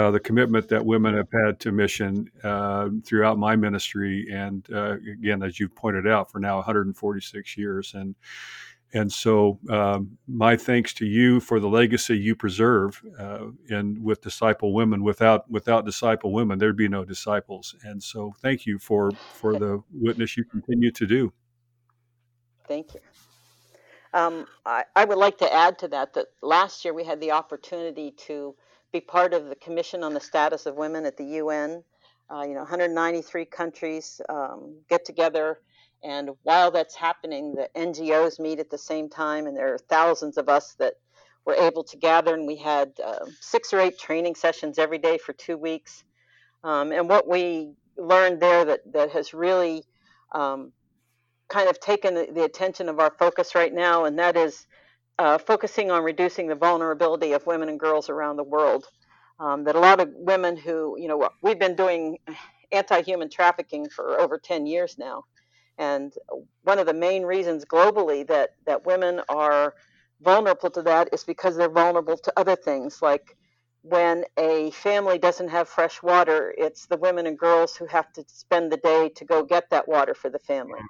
uh, 0.00 0.10
the 0.10 0.20
commitment 0.20 0.66
that 0.68 0.84
women 0.84 1.14
have 1.14 1.28
had 1.44 1.60
to 1.60 1.72
mission 1.72 2.30
uh, 2.42 2.88
throughout 3.04 3.36
my 3.36 3.54
ministry, 3.54 4.26
and 4.32 4.66
uh, 4.72 4.92
again, 4.92 5.42
as 5.42 5.60
you've 5.60 5.74
pointed 5.74 6.08
out, 6.08 6.30
for 6.30 6.38
now 6.38 6.56
146 6.56 7.58
years, 7.58 7.92
and 7.94 8.14
and 8.94 9.12
so 9.12 9.58
um, 9.68 10.16
my 10.26 10.56
thanks 10.56 10.94
to 10.94 11.04
you 11.06 11.38
for 11.38 11.60
the 11.60 11.68
legacy 11.68 12.16
you 12.16 12.34
preserve, 12.34 13.02
and 13.68 13.98
uh, 13.98 14.00
with 14.02 14.22
disciple 14.22 14.72
women. 14.72 15.04
Without 15.04 15.50
without 15.50 15.84
disciple 15.84 16.32
women, 16.32 16.58
there'd 16.58 16.78
be 16.78 16.88
no 16.88 17.04
disciples, 17.04 17.74
and 17.84 18.02
so 18.02 18.32
thank 18.40 18.64
you 18.64 18.78
for 18.78 19.10
for 19.34 19.52
the 19.58 19.82
witness 19.92 20.34
you 20.34 20.44
continue 20.44 20.90
to 20.92 21.06
do. 21.06 21.30
Thank 22.66 22.94
you. 22.94 23.00
Um, 24.14 24.46
I, 24.64 24.84
I 24.96 25.04
would 25.04 25.18
like 25.18 25.36
to 25.38 25.52
add 25.52 25.78
to 25.80 25.88
that 25.88 26.14
that 26.14 26.28
last 26.42 26.86
year 26.86 26.94
we 26.94 27.04
had 27.04 27.20
the 27.20 27.32
opportunity 27.32 28.12
to 28.26 28.56
be 28.92 29.00
part 29.00 29.34
of 29.34 29.48
the 29.48 29.56
Commission 29.56 30.02
on 30.02 30.14
the 30.14 30.20
Status 30.20 30.66
of 30.66 30.74
Women 30.76 31.06
at 31.06 31.16
the 31.16 31.24
UN. 31.24 31.82
Uh, 32.32 32.42
you 32.42 32.54
know, 32.54 32.60
193 32.60 33.44
countries 33.46 34.20
um, 34.28 34.76
get 34.88 35.04
together, 35.04 35.58
and 36.02 36.30
while 36.44 36.70
that's 36.70 36.94
happening, 36.94 37.54
the 37.54 37.68
NGOs 37.76 38.38
meet 38.38 38.60
at 38.60 38.70
the 38.70 38.78
same 38.78 39.08
time, 39.08 39.46
and 39.46 39.56
there 39.56 39.74
are 39.74 39.78
thousands 39.78 40.38
of 40.38 40.48
us 40.48 40.74
that 40.78 40.94
were 41.44 41.54
able 41.54 41.82
to 41.84 41.96
gather, 41.96 42.34
and 42.34 42.46
we 42.46 42.56
had 42.56 42.92
uh, 43.04 43.26
six 43.40 43.72
or 43.72 43.80
eight 43.80 43.98
training 43.98 44.34
sessions 44.34 44.78
every 44.78 44.98
day 44.98 45.18
for 45.18 45.32
two 45.32 45.56
weeks. 45.56 46.04
Um, 46.62 46.92
and 46.92 47.08
what 47.08 47.28
we 47.28 47.72
learned 47.96 48.40
there 48.40 48.64
that 48.64 48.80
that 48.92 49.10
has 49.10 49.34
really 49.34 49.84
um, 50.32 50.72
kind 51.48 51.68
of 51.68 51.80
taken 51.80 52.14
the, 52.14 52.28
the 52.32 52.44
attention 52.44 52.88
of 52.88 53.00
our 53.00 53.10
focus 53.18 53.54
right 53.54 53.72
now, 53.72 54.04
and 54.04 54.18
that 54.18 54.36
is 54.36 54.66
uh, 55.20 55.36
focusing 55.38 55.90
on 55.90 56.02
reducing 56.02 56.48
the 56.48 56.54
vulnerability 56.54 57.32
of 57.32 57.46
women 57.46 57.68
and 57.68 57.78
girls 57.78 58.08
around 58.08 58.36
the 58.36 58.44
world. 58.44 58.86
Um, 59.38 59.64
that 59.64 59.76
a 59.76 59.80
lot 59.80 60.00
of 60.00 60.10
women 60.14 60.56
who, 60.56 60.96
you 60.98 61.08
know, 61.08 61.28
we've 61.42 61.58
been 61.58 61.76
doing 61.76 62.18
anti 62.72 63.02
human 63.02 63.28
trafficking 63.30 63.90
for 63.90 64.18
over 64.18 64.38
10 64.38 64.66
years 64.66 64.96
now. 64.98 65.24
And 65.78 66.12
one 66.62 66.78
of 66.78 66.86
the 66.86 66.94
main 66.94 67.24
reasons 67.24 67.66
globally 67.66 68.26
that, 68.28 68.50
that 68.66 68.86
women 68.86 69.20
are 69.28 69.74
vulnerable 70.22 70.70
to 70.70 70.82
that 70.82 71.10
is 71.12 71.24
because 71.24 71.56
they're 71.56 71.70
vulnerable 71.70 72.18
to 72.18 72.32
other 72.38 72.56
things 72.56 73.02
like 73.02 73.36
when 73.82 74.24
a 74.38 74.70
family 74.72 75.18
doesn't 75.18 75.48
have 75.48 75.68
fresh 75.68 76.02
water, 76.02 76.54
it's 76.56 76.86
the 76.86 76.98
women 76.98 77.26
and 77.26 77.38
girls 77.38 77.76
who 77.76 77.86
have 77.86 78.12
to 78.14 78.24
spend 78.26 78.72
the 78.72 78.78
day 78.78 79.10
to 79.16 79.24
go 79.26 79.42
get 79.42 79.70
that 79.70 79.88
water 79.88 80.14
for 80.14 80.30
the 80.30 80.38
family. 80.38 80.80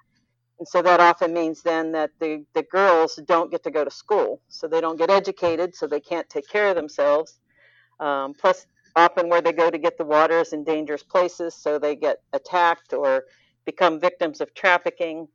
And 0.61 0.69
so 0.69 0.83
that 0.83 1.00
often 1.00 1.33
means 1.33 1.62
then 1.62 1.93
that 1.93 2.11
the, 2.21 2.45
the 2.55 2.62
girls 2.62 3.19
don't 3.26 3.50
get 3.50 3.62
to 3.64 3.71
go 3.71 3.83
to 3.83 3.90
school. 3.90 4.43
So 4.49 4.69
they 4.69 4.83
don't 4.83 4.99
get 4.99 5.11
educated, 5.11 5.75
so 5.75 5.87
they 5.87 6.00
can't 6.00 6.29
take 6.29 6.47
care 6.49 6.69
of 6.69 6.76
themselves. 6.76 7.40
Um, 7.99 8.35
plus, 8.35 8.67
often 8.95 9.31
where 9.31 9.40
they 9.40 9.52
go 9.52 9.71
to 9.71 9.79
get 9.79 9.97
the 9.97 10.05
water 10.05 10.40
is 10.40 10.52
in 10.52 10.62
dangerous 10.64 11.02
places, 11.02 11.55
so 11.55 11.79
they 11.79 11.97
get 11.97 12.19
attacked 12.35 12.93
or 12.93 13.25
become 13.64 13.99
victims 13.99 14.43
of 14.43 14.52
trafficking. 14.52 15.29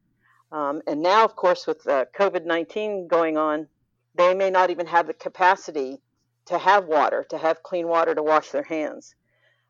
Um, 0.51 0.83
and 0.85 1.01
now, 1.01 1.25
of 1.25 1.35
course, 1.35 1.65
with 1.65 1.87
uh, 1.87 2.05
COVID 2.17 2.45
19 2.45 3.07
going 3.07 3.35
on, 3.35 3.67
they 4.13 4.35
may 4.35 4.51
not 4.51 4.69
even 4.69 4.85
have 4.85 5.07
the 5.07 5.13
capacity 5.13 5.97
to 6.45 6.59
have 6.59 6.85
water, 6.85 7.25
to 7.31 7.37
have 7.39 7.63
clean 7.63 7.87
water 7.87 8.13
to 8.13 8.21
wash 8.21 8.49
their 8.51 8.63
hands. 8.63 9.15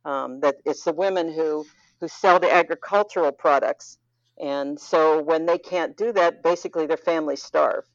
Um, 0.03 0.41
that 0.41 0.55
it's 0.65 0.83
the 0.83 0.91
women 0.91 1.33
who 1.33 1.65
who 2.01 2.09
sell 2.09 2.39
the 2.39 2.53
agricultural 2.53 3.31
products, 3.31 3.97
and 4.41 4.79
so 4.79 5.21
when 5.21 5.45
they 5.45 5.57
can't 5.57 5.95
do 5.95 6.11
that, 6.13 6.43
basically 6.43 6.85
their 6.85 6.97
families 6.97 7.41
starve. 7.41 7.85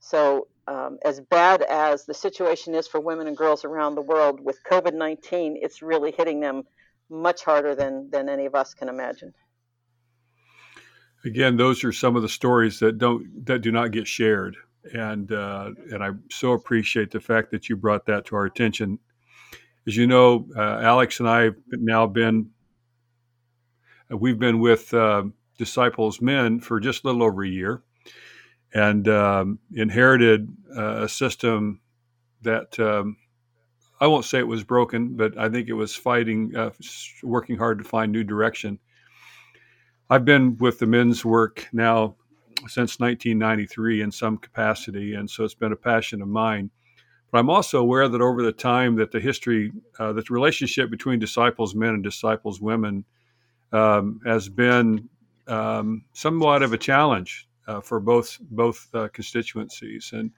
So 0.00 0.48
um, 0.68 0.98
as 1.04 1.20
bad 1.20 1.62
as 1.62 2.04
the 2.04 2.14
situation 2.14 2.74
is 2.74 2.86
for 2.86 3.00
women 3.00 3.26
and 3.26 3.36
girls 3.36 3.64
around 3.64 3.94
the 3.94 4.02
world 4.02 4.40
with 4.40 4.58
COVID 4.70 4.94
nineteen, 4.94 5.58
it's 5.60 5.82
really 5.82 6.12
hitting 6.16 6.40
them 6.40 6.64
much 7.08 7.44
harder 7.44 7.74
than 7.74 8.10
than 8.10 8.28
any 8.28 8.46
of 8.46 8.54
us 8.54 8.74
can 8.74 8.88
imagine. 8.88 9.32
Again, 11.24 11.56
those 11.56 11.82
are 11.82 11.92
some 11.92 12.14
of 12.14 12.22
the 12.22 12.28
stories 12.28 12.78
that 12.80 12.98
don't 12.98 13.46
that 13.46 13.60
do 13.60 13.72
not 13.72 13.90
get 13.90 14.06
shared 14.06 14.56
and 14.92 15.32
uh, 15.32 15.70
and 15.92 16.02
I 16.02 16.10
so 16.30 16.52
appreciate 16.52 17.10
the 17.10 17.20
fact 17.20 17.50
that 17.50 17.68
you 17.68 17.76
brought 17.76 18.06
that 18.06 18.26
to 18.26 18.36
our 18.36 18.44
attention. 18.44 18.98
As 19.86 19.96
you 19.96 20.06
know, 20.06 20.48
uh, 20.56 20.80
Alex 20.82 21.20
and 21.20 21.28
I 21.28 21.42
have 21.42 21.56
now 21.72 22.06
been 22.06 22.50
we've 24.10 24.38
been 24.38 24.60
with 24.60 24.92
uh, 24.94 25.24
Disciples 25.56 26.20
Men 26.20 26.60
for 26.60 26.80
just 26.80 27.04
a 27.04 27.06
little 27.06 27.22
over 27.22 27.44
a 27.44 27.48
year, 27.48 27.82
and 28.74 29.08
um, 29.08 29.58
inherited 29.74 30.54
uh, 30.76 31.04
a 31.04 31.08
system 31.08 31.80
that. 32.42 32.78
Um, 32.78 33.16
I 33.98 34.06
won't 34.08 34.26
say 34.26 34.38
it 34.38 34.46
was 34.46 34.62
broken, 34.62 35.16
but 35.16 35.38
I 35.38 35.48
think 35.48 35.68
it 35.68 35.72
was 35.72 35.94
fighting, 35.94 36.54
uh, 36.54 36.70
working 37.22 37.56
hard 37.56 37.78
to 37.78 37.84
find 37.84 38.12
new 38.12 38.24
direction. 38.24 38.78
I've 40.10 40.24
been 40.24 40.56
with 40.58 40.78
the 40.78 40.86
men's 40.86 41.24
work 41.24 41.66
now 41.72 42.16
since 42.68 43.00
1993 43.00 44.02
in 44.02 44.12
some 44.12 44.38
capacity, 44.38 45.14
and 45.14 45.28
so 45.28 45.44
it's 45.44 45.54
been 45.54 45.72
a 45.72 45.76
passion 45.76 46.22
of 46.22 46.28
mine. 46.28 46.70
But 47.30 47.38
I'm 47.38 47.50
also 47.50 47.80
aware 47.80 48.08
that 48.08 48.20
over 48.20 48.42
the 48.42 48.52
time 48.52 48.96
that 48.96 49.10
the 49.10 49.20
history, 49.20 49.72
uh, 49.98 50.12
the 50.12 50.24
relationship 50.30 50.90
between 50.90 51.18
disciples 51.18 51.74
men 51.74 51.94
and 51.94 52.04
disciples 52.04 52.60
women 52.60 53.04
um, 53.72 54.20
has 54.24 54.48
been 54.48 55.08
um, 55.48 56.04
somewhat 56.12 56.62
of 56.62 56.72
a 56.72 56.78
challenge 56.78 57.48
uh, 57.66 57.80
for 57.80 58.00
both 58.00 58.38
both 58.50 58.88
uh, 58.94 59.08
constituencies. 59.12 60.10
And 60.12 60.30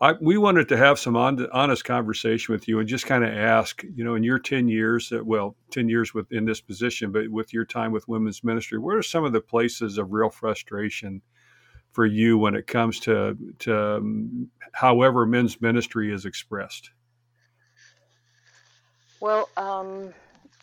I, 0.00 0.12
we 0.20 0.38
wanted 0.38 0.68
to 0.70 0.78
have 0.78 0.98
some 0.98 1.14
on, 1.16 1.46
honest 1.52 1.84
conversation 1.84 2.52
with 2.54 2.66
you 2.66 2.78
and 2.78 2.88
just 2.88 3.04
kind 3.04 3.22
of 3.22 3.34
ask, 3.34 3.82
you 3.94 4.02
know, 4.02 4.14
in 4.14 4.22
your 4.22 4.38
10 4.38 4.66
years, 4.66 5.12
well, 5.24 5.56
10 5.72 5.90
years 5.90 6.14
within 6.14 6.46
this 6.46 6.60
position, 6.60 7.12
but 7.12 7.28
with 7.28 7.52
your 7.52 7.66
time 7.66 7.92
with 7.92 8.08
women's 8.08 8.42
ministry, 8.42 8.78
what 8.78 8.96
are 8.96 9.02
some 9.02 9.24
of 9.24 9.32
the 9.32 9.42
places 9.42 9.98
of 9.98 10.12
real 10.12 10.30
frustration 10.30 11.20
for 11.92 12.06
you 12.06 12.38
when 12.38 12.54
it 12.54 12.66
comes 12.66 13.00
to 13.00 13.36
to 13.58 13.96
um, 13.96 14.48
however 14.72 15.26
men's 15.26 15.60
ministry 15.60 16.12
is 16.12 16.24
expressed? 16.24 16.90
Well, 19.20 19.50
um, 19.56 20.14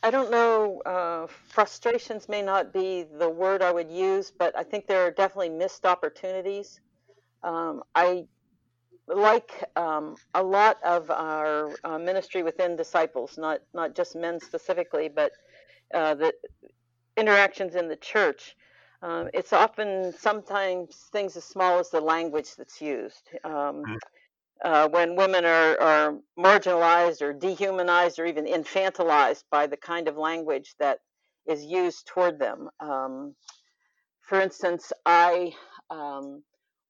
I 0.08 0.10
don't 0.10 0.32
know. 0.32 0.82
Uh, 0.86 1.28
frustrations 1.50 2.30
may 2.30 2.42
not 2.42 2.72
be 2.72 3.04
the 3.20 3.30
word 3.30 3.62
I 3.62 3.74
would 3.74 3.92
use, 3.92 4.32
but 4.32 4.58
I 4.58 4.64
think 4.64 4.88
there 4.88 5.02
are 5.06 5.12
definitely 5.12 5.50
missed 5.50 5.86
opportunities. 5.86 6.80
Um, 7.44 7.84
I 7.94 8.24
like 9.10 9.52
um, 9.76 10.16
a 10.34 10.42
lot 10.42 10.78
of 10.82 11.12
our 11.12 11.72
uh, 11.84 12.00
ministry 12.00 12.42
within 12.42 12.78
disciples, 12.78 13.38
not 13.38 13.60
not 13.74 13.96
just 13.96 14.16
men 14.16 14.40
specifically, 14.40 15.10
but 15.10 15.34
uh, 15.94 16.16
the 16.16 16.34
interactions 17.18 17.76
in 17.76 17.90
the 17.90 17.98
church. 17.98 18.56
Um, 19.02 19.28
it's 19.34 19.52
often 19.52 20.14
sometimes 20.18 21.10
things 21.12 21.36
as 21.36 21.44
small 21.44 21.80
as 21.80 21.90
the 21.90 22.00
language 22.00 22.56
that's 22.56 22.82
used. 22.82 23.28
Um, 23.44 23.84
mm. 23.84 23.98
Uh, 24.64 24.88
when 24.90 25.16
women 25.16 25.46
are, 25.46 25.80
are 25.80 26.18
marginalized 26.38 27.22
or 27.22 27.34
dehumanized 27.34 28.20
or 28.20 28.26
even 28.26 28.46
infantilized 28.46 29.44
by 29.52 29.68
the 29.68 29.78
kind 29.78 30.08
of 30.08 30.18
language 30.18 30.76
that 30.80 31.00
is 31.48 31.64
used 31.64 32.08
toward 32.08 32.40
them. 32.40 32.70
Um, 32.80 33.36
for 34.22 34.42
instance, 34.42 34.92
I 35.06 35.54
um, 35.90 36.44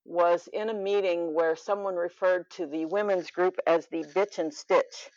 was 0.05 0.49
in 0.53 0.69
a 0.69 0.73
meeting 0.73 1.33
where 1.33 1.55
someone 1.55 1.95
referred 1.95 2.49
to 2.51 2.65
the 2.65 2.85
women's 2.85 3.29
group 3.31 3.55
as 3.67 3.87
the 3.87 4.03
bitch 4.03 4.39
and 4.39 4.53
stitch. 4.53 5.09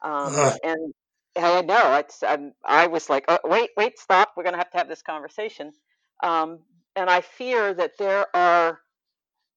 Uh-huh. 0.00 0.56
And 0.64 0.94
I 1.36 1.62
know 1.62 1.96
it's, 1.96 2.22
I'm, 2.22 2.52
i 2.64 2.86
was 2.86 3.08
like, 3.10 3.24
oh, 3.28 3.38
wait, 3.44 3.70
wait, 3.76 3.98
stop. 3.98 4.32
We're 4.36 4.44
going 4.44 4.54
to 4.54 4.58
have 4.58 4.70
to 4.70 4.78
have 4.78 4.88
this 4.88 5.02
conversation. 5.02 5.72
Um, 6.22 6.60
and 6.96 7.08
I 7.10 7.20
fear 7.22 7.74
that 7.74 7.92
there 7.98 8.26
are 8.34 8.80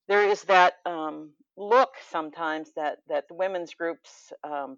there 0.08 0.28
is 0.30 0.44
that 0.44 0.76
um, 0.86 1.32
look 1.58 1.92
sometimes 2.12 2.72
that 2.76 3.00
that 3.10 3.26
the 3.30 3.36
women's 3.36 3.74
groups 3.76 4.34
um, 4.44 4.78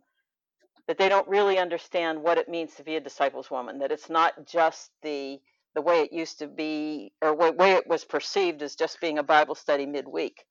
that 0.88 0.98
they 0.98 1.10
don't 1.10 1.28
really 1.28 1.58
understand 1.60 2.22
what 2.22 2.38
it 2.38 2.50
means 2.50 2.76
to 2.76 2.84
be 2.84 2.96
a 2.96 3.02
disciples 3.02 3.52
woman. 3.52 3.80
That 3.80 3.92
it's 3.92 4.10
not 4.10 4.48
just 4.48 4.92
the 5.04 5.40
the 5.76 5.82
way 5.82 6.02
it 6.02 6.14
used 6.14 6.40
to 6.40 6.48
be 6.48 7.14
or 7.22 7.34
way 7.54 7.74
it 7.74 7.88
was 7.88 8.06
perceived 8.06 8.62
as 8.64 8.76
just 8.76 9.02
being 9.02 9.20
a 9.20 9.24
Bible 9.24 9.56
study 9.56 9.86
midweek. 9.86 10.44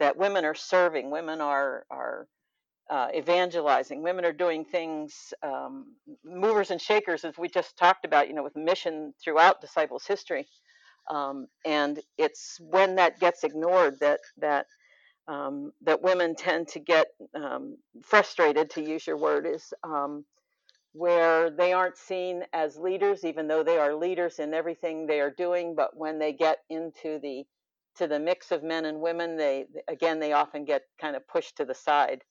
That 0.00 0.16
women 0.16 0.44
are 0.44 0.54
serving, 0.54 1.10
women 1.10 1.40
are 1.40 1.84
are 1.90 2.26
uh, 2.90 3.08
evangelizing. 3.16 4.02
Women 4.02 4.26
are 4.26 4.32
doing 4.34 4.64
things, 4.64 5.34
um, 5.42 5.94
movers 6.24 6.70
and 6.70 6.80
shakers, 6.80 7.24
as 7.24 7.38
we 7.38 7.48
just 7.48 7.76
talked 7.78 8.06
about, 8.06 8.28
you 8.28 8.34
know, 8.34 8.44
with 8.44 8.56
mission 8.56 9.14
throughout 9.22 9.60
disciples' 9.62 10.06
history. 10.06 10.46
Um, 11.10 11.48
and 11.66 12.00
it's 12.18 12.58
when 12.60 12.96
that 12.96 13.20
gets 13.20 13.44
ignored 13.44 13.98
that 14.00 14.20
that 14.38 14.66
um, 15.28 15.72
that 15.82 16.02
women 16.02 16.34
tend 16.34 16.68
to 16.68 16.78
get 16.78 17.06
um, 17.34 17.76
frustrated, 18.02 18.70
to 18.70 18.82
use 18.82 19.06
your 19.06 19.16
word, 19.16 19.46
is 19.46 19.72
um, 19.82 20.24
where 20.92 21.50
they 21.50 21.72
aren't 21.72 21.96
seen 21.96 22.44
as 22.52 22.76
leaders, 22.76 23.24
even 23.24 23.48
though 23.48 23.62
they 23.62 23.78
are 23.78 23.94
leaders 23.94 24.38
in 24.38 24.54
everything 24.54 25.06
they 25.06 25.20
are 25.20 25.30
doing. 25.30 25.74
But 25.74 25.96
when 25.96 26.18
they 26.18 26.32
get 26.32 26.58
into 26.70 27.18
the 27.22 27.44
to 27.96 28.08
the 28.08 28.18
mix 28.18 28.50
of 28.50 28.64
men 28.64 28.86
and 28.86 29.00
women, 29.00 29.36
they 29.36 29.66
again 29.88 30.20
they 30.20 30.32
often 30.32 30.64
get 30.64 30.82
kind 31.00 31.16
of 31.16 31.26
pushed 31.26 31.56
to 31.56 31.64
the 31.64 31.74
side. 31.74 32.22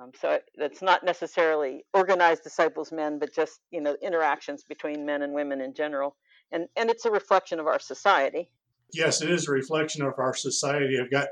Um, 0.00 0.10
so 0.20 0.40
it's 0.54 0.82
not 0.82 1.04
necessarily 1.04 1.84
organized 1.94 2.42
disciples 2.42 2.90
men, 2.90 3.18
but 3.18 3.34
just 3.34 3.60
you 3.70 3.80
know 3.80 3.96
interactions 4.02 4.64
between 4.64 5.06
men 5.06 5.22
and 5.22 5.32
women 5.32 5.60
in 5.60 5.74
general 5.74 6.16
and 6.54 6.68
and 6.76 6.88
it's 6.88 7.04
a 7.04 7.10
reflection 7.10 7.60
of 7.60 7.66
our 7.66 7.78
society. 7.78 8.48
Yes, 8.92 9.20
it 9.20 9.30
is 9.30 9.48
a 9.48 9.52
reflection 9.52 10.02
of 10.02 10.14
our 10.18 10.34
society. 10.34 10.98
I've 11.00 11.10
got 11.10 11.28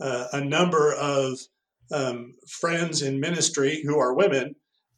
uh, 0.00 0.26
a 0.32 0.40
number 0.44 0.94
of 0.94 1.38
um, 1.92 2.32
friends 2.48 3.02
in 3.02 3.20
ministry 3.20 3.82
who 3.84 3.98
are 3.98 4.14
women, 4.14 4.54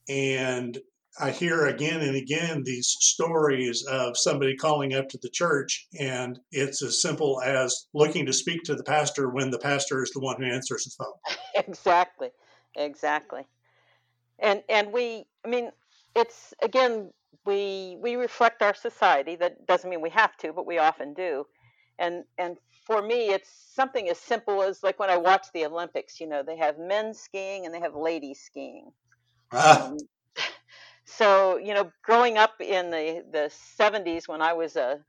and 0.09 0.79
I 1.21 1.31
hear 1.31 1.67
again 1.67 2.01
and 2.01 2.17
again 2.17 2.63
these 2.65 2.97
stories 3.01 3.85
of 3.87 4.17
somebody 4.17 4.57
calling 4.57 4.95
up 4.95 5.09
to 5.11 5.19
the 5.21 5.29
church, 5.29 5.89
and 5.99 6.39
it's 6.53 6.83
as 6.83 7.03
simple 7.03 7.43
as 7.43 7.87
looking 7.93 8.25
to 8.27 8.33
speak 8.33 8.63
to 8.65 8.75
the 8.75 8.85
pastor 8.85 9.29
when 9.29 9.51
the 9.51 9.59
pastor 9.59 10.03
is 10.03 10.11
the 10.11 10.21
one 10.21 10.41
who 10.41 10.47
answers 10.47 10.85
the 10.85 11.05
phone. 11.05 11.37
exactly, 11.67 12.31
exactly, 12.77 13.47
and 14.39 14.63
and 14.69 14.93
we, 14.93 15.25
I 15.45 15.49
mean, 15.49 15.71
it's 16.15 16.55
again 16.63 17.11
we 17.45 17.97
we 18.01 18.17
reflect 18.17 18.63
our 18.63 18.75
society. 18.75 19.35
That 19.37 19.67
doesn't 19.67 19.89
mean 19.89 20.01
we 20.01 20.11
have 20.11 20.37
to, 20.39 20.53
but 20.53 20.67
we 20.67 20.79
often 20.79 21.15
do. 21.15 21.47
And 21.99 22.25
and 22.37 22.59
for 22.89 23.03
me, 23.03 23.31
it's 23.31 23.51
something 23.75 24.09
as 24.11 24.19
simple 24.19 24.63
as 24.63 24.83
like 24.83 24.99
when 24.99 25.11
I 25.11 25.19
watch 25.19 25.49
the 25.55 25.67
Olympics. 25.67 26.21
You 26.21 26.29
know, 26.29 26.43
they 26.43 26.59
have 26.59 26.79
men 26.79 27.15
skiing 27.15 27.67
and 27.67 27.75
they 27.75 27.81
have 27.81 27.95
ladies 27.95 28.41
skiing. 28.41 28.93
Ah. 29.53 29.93
Um, 29.93 29.99
so 31.07 31.59
you 31.59 31.75
know, 31.75 31.93
growing 32.03 32.39
up 32.39 32.55
in 32.61 32.91
the 32.91 33.25
the 33.31 33.53
70s 33.81 34.29
when 34.29 34.43
I 34.43 34.55
was 34.55 34.77
a, 34.77 35.01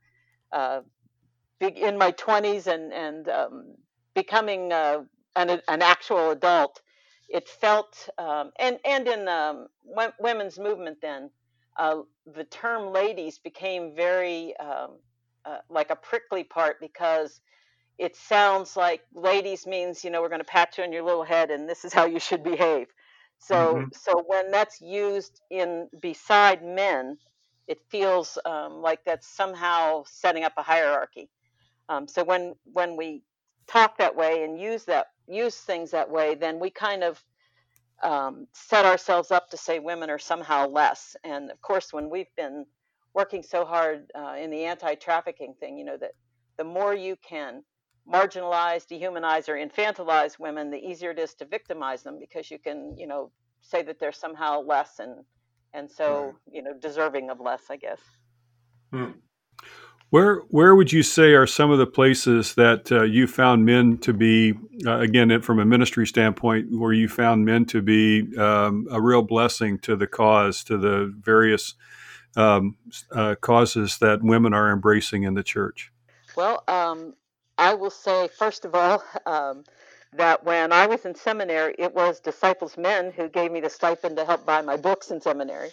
a 0.52 0.82
big 1.60 1.78
in 1.78 1.98
my 1.98 2.12
20s 2.12 2.68
and 2.68 2.92
and 2.92 3.28
um, 3.30 3.74
becoming 4.14 4.72
a, 4.72 5.06
an 5.36 5.50
an 5.68 5.82
actual 5.82 6.32
adult, 6.32 6.82
it 7.30 7.48
felt 7.48 8.10
um, 8.18 8.52
and 8.60 8.78
and 8.84 9.08
in 9.08 9.28
um, 9.28 9.68
women's 10.20 10.58
movement 10.60 10.98
then 11.02 11.30
uh, 11.78 12.02
the 12.36 12.44
term 12.44 12.92
ladies 12.92 13.38
became 13.38 13.96
very 13.96 14.54
um, 14.58 14.98
uh, 15.46 15.58
like 15.70 15.90
a 15.90 15.96
prickly 15.96 16.44
part 16.44 16.78
because 16.80 17.40
it 18.00 18.16
sounds 18.16 18.76
like 18.76 19.02
ladies 19.14 19.66
means 19.68 20.04
you 20.04 20.10
know 20.10 20.22
we're 20.22 20.30
going 20.30 20.40
to 20.42 20.46
pat 20.46 20.78
you 20.78 20.84
on 20.84 20.92
your 20.92 21.04
little 21.04 21.24
head 21.24 21.52
and 21.52 21.70
this 21.70 21.86
is 21.86 21.94
how 21.94 22.06
you 22.06 22.20
should 22.20 22.44
behave. 22.44 22.88
So 23.40 23.84
hmm 23.84 23.90
so 23.94 24.24
when 24.28 24.52
that's 24.52 24.82
used 24.82 25.42
in 25.50 25.88
beside 26.02 26.64
men, 26.64 27.18
it 27.68 27.80
feels 27.90 28.38
um, 28.46 28.82
like 28.82 29.00
that's 29.06 29.28
somehow 29.28 30.04
setting 30.08 30.44
up 30.44 30.54
a 30.58 30.64
hierarchy. 30.64 31.30
Um, 31.90 32.08
so 32.08 32.24
when 32.24 32.54
when 32.72 32.96
we 32.96 33.24
talk 33.68 33.98
that 33.98 34.16
way 34.16 34.44
and 34.44 34.60
use 34.60 34.84
that 34.86 35.08
use 35.28 35.56
things 35.56 35.92
that 35.92 36.10
way, 36.10 36.36
then 36.36 36.60
we 36.60 36.70
kind 36.70 37.04
of 37.04 37.22
um, 38.02 38.48
set 38.54 38.86
ourselves 38.86 39.32
up 39.32 39.50
to 39.50 39.58
say 39.58 39.80
women 39.80 40.10
are 40.10 40.20
somehow 40.20 40.68
less. 40.68 41.16
And 41.24 41.50
of 41.50 41.60
course, 41.62 41.92
when 41.92 42.10
we've 42.10 42.34
been 42.36 42.66
working 43.14 43.42
so 43.42 43.64
hard 43.66 44.06
uh, 44.16 44.36
in 44.40 44.50
the 44.50 44.64
anti-trafficking 44.66 45.54
thing, 45.60 45.78
you 45.78 45.84
know 45.86 45.98
that 45.98 46.12
the 46.58 46.64
more 46.64 46.94
you 46.94 47.16
can 47.28 47.62
marginalize, 48.10 48.86
dehumanize, 48.86 49.48
or 49.48 49.54
infantilize 49.54 50.38
women, 50.38 50.70
the 50.70 50.78
easier 50.78 51.10
it 51.10 51.18
is 51.18 51.34
to 51.34 51.44
victimize 51.44 52.02
them 52.02 52.18
because 52.18 52.50
you 52.50 52.58
can, 52.58 52.94
you 52.98 53.06
know, 53.06 53.30
say 53.60 53.82
that 53.82 53.98
they're 53.98 54.12
somehow 54.12 54.60
less 54.60 54.98
and 54.98 55.24
and 55.72 55.90
so 55.90 56.34
you 56.50 56.62
know 56.62 56.72
deserving 56.80 57.30
of 57.30 57.40
less, 57.40 57.62
I 57.70 57.76
guess. 57.76 58.00
Hmm. 58.92 59.12
Where 60.10 60.40
where 60.48 60.74
would 60.74 60.92
you 60.92 61.04
say 61.04 61.34
are 61.34 61.46
some 61.46 61.70
of 61.70 61.78
the 61.78 61.86
places 61.86 62.54
that 62.56 62.90
uh, 62.90 63.02
you 63.02 63.28
found 63.28 63.64
men 63.64 63.98
to 63.98 64.12
be 64.12 64.54
uh, 64.84 64.98
again 64.98 65.40
from 65.40 65.60
a 65.60 65.64
ministry 65.64 66.06
standpoint 66.06 66.76
where 66.76 66.92
you 66.92 67.08
found 67.08 67.44
men 67.44 67.64
to 67.66 67.80
be 67.80 68.36
um, 68.36 68.88
a 68.90 69.00
real 69.00 69.22
blessing 69.22 69.78
to 69.80 69.94
the 69.94 70.08
cause 70.08 70.64
to 70.64 70.76
the 70.76 71.14
various 71.20 71.74
um, 72.36 72.76
uh, 73.12 73.36
causes 73.40 73.98
that 73.98 74.22
women 74.22 74.52
are 74.52 74.72
embracing 74.72 75.22
in 75.22 75.34
the 75.34 75.44
church? 75.44 75.92
Well, 76.36 76.64
um, 76.66 77.14
I 77.60 77.74
will 77.74 77.90
say 77.90 78.28
first 78.38 78.66
of 78.66 78.74
all 78.76 79.04
um, 79.26 79.64
that 80.14 80.44
when 80.44 80.72
I 80.72 80.88
was 80.88 81.06
in 81.06 81.16
seminary, 81.16 81.76
it 81.78 81.94
was 81.94 82.20
Disciples 82.20 82.78
Men 82.78 83.12
who 83.12 83.30
gave 83.30 83.52
me 83.52 83.60
the 83.62 83.70
stipend 83.70 84.18
to 84.18 84.26
help 84.26 84.46
buy 84.46 84.62
my 84.62 84.78
books 84.78 85.12
in 85.12 85.22
seminary. 85.22 85.70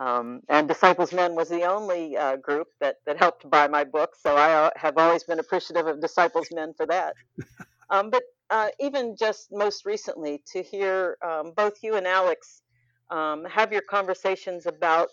Um, 0.00 0.42
and 0.50 0.68
Disciples 0.68 1.12
Men 1.14 1.36
was 1.36 1.48
the 1.50 1.64
only 1.64 2.16
uh, 2.18 2.36
group 2.36 2.68
that, 2.80 2.96
that 3.06 3.18
helped 3.18 3.50
buy 3.50 3.68
my 3.68 3.84
books, 3.84 4.20
so 4.22 4.36
I 4.36 4.52
uh, 4.52 4.70
have 4.76 4.98
always 4.98 5.24
been 5.24 5.40
appreciative 5.40 5.86
of 5.88 6.00
Disciples 6.02 6.48
Men 6.52 6.74
for 6.74 6.86
that. 6.86 7.16
Um, 7.90 8.10
but 8.10 8.22
uh, 8.50 8.68
even 8.80 9.16
just 9.18 9.48
most 9.52 9.86
recently, 9.86 10.42
to 10.52 10.62
hear 10.62 11.18
um, 11.22 11.52
both 11.56 11.74
you 11.82 11.96
and 11.96 12.06
Alex 12.06 12.62
um, 13.10 13.44
have 13.46 13.72
your 13.72 13.82
conversations 13.82 14.66
about 14.66 15.08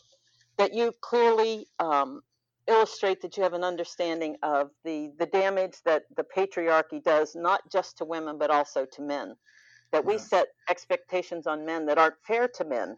that 0.57 0.73
you 0.73 0.93
clearly 1.01 1.67
um, 1.79 2.21
illustrate 2.69 3.21
that 3.21 3.35
you 3.35 3.43
have 3.43 3.53
an 3.53 3.63
understanding 3.63 4.37
of 4.43 4.69
the, 4.83 5.11
the 5.17 5.25
damage 5.25 5.77
that 5.85 6.03
the 6.15 6.23
patriarchy 6.23 7.03
does, 7.03 7.35
not 7.35 7.61
just 7.71 7.97
to 7.97 8.05
women, 8.05 8.37
but 8.37 8.51
also 8.51 8.85
to 8.85 9.01
men. 9.01 9.35
That 9.91 10.05
we 10.05 10.19
set 10.19 10.47
expectations 10.69 11.47
on 11.47 11.65
men 11.65 11.87
that 11.87 11.97
aren't 11.97 12.23
fair 12.25 12.47
to 12.55 12.65
men. 12.65 12.97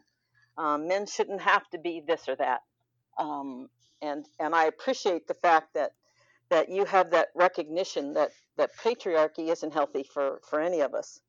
Um, 0.58 0.86
men 0.86 1.06
shouldn't 1.06 1.40
have 1.40 1.68
to 1.70 1.78
be 1.78 2.02
this 2.06 2.28
or 2.28 2.36
that. 2.36 2.60
Um, 3.18 3.68
and, 4.02 4.26
and 4.38 4.54
I 4.54 4.64
appreciate 4.66 5.26
the 5.26 5.34
fact 5.34 5.74
that, 5.74 5.92
that 6.50 6.68
you 6.68 6.84
have 6.84 7.10
that 7.12 7.28
recognition 7.34 8.12
that, 8.14 8.32
that 8.58 8.76
patriarchy 8.76 9.48
isn't 9.50 9.72
healthy 9.72 10.02
for, 10.02 10.40
for 10.48 10.60
any 10.60 10.80
of 10.80 10.92
us. 10.92 11.20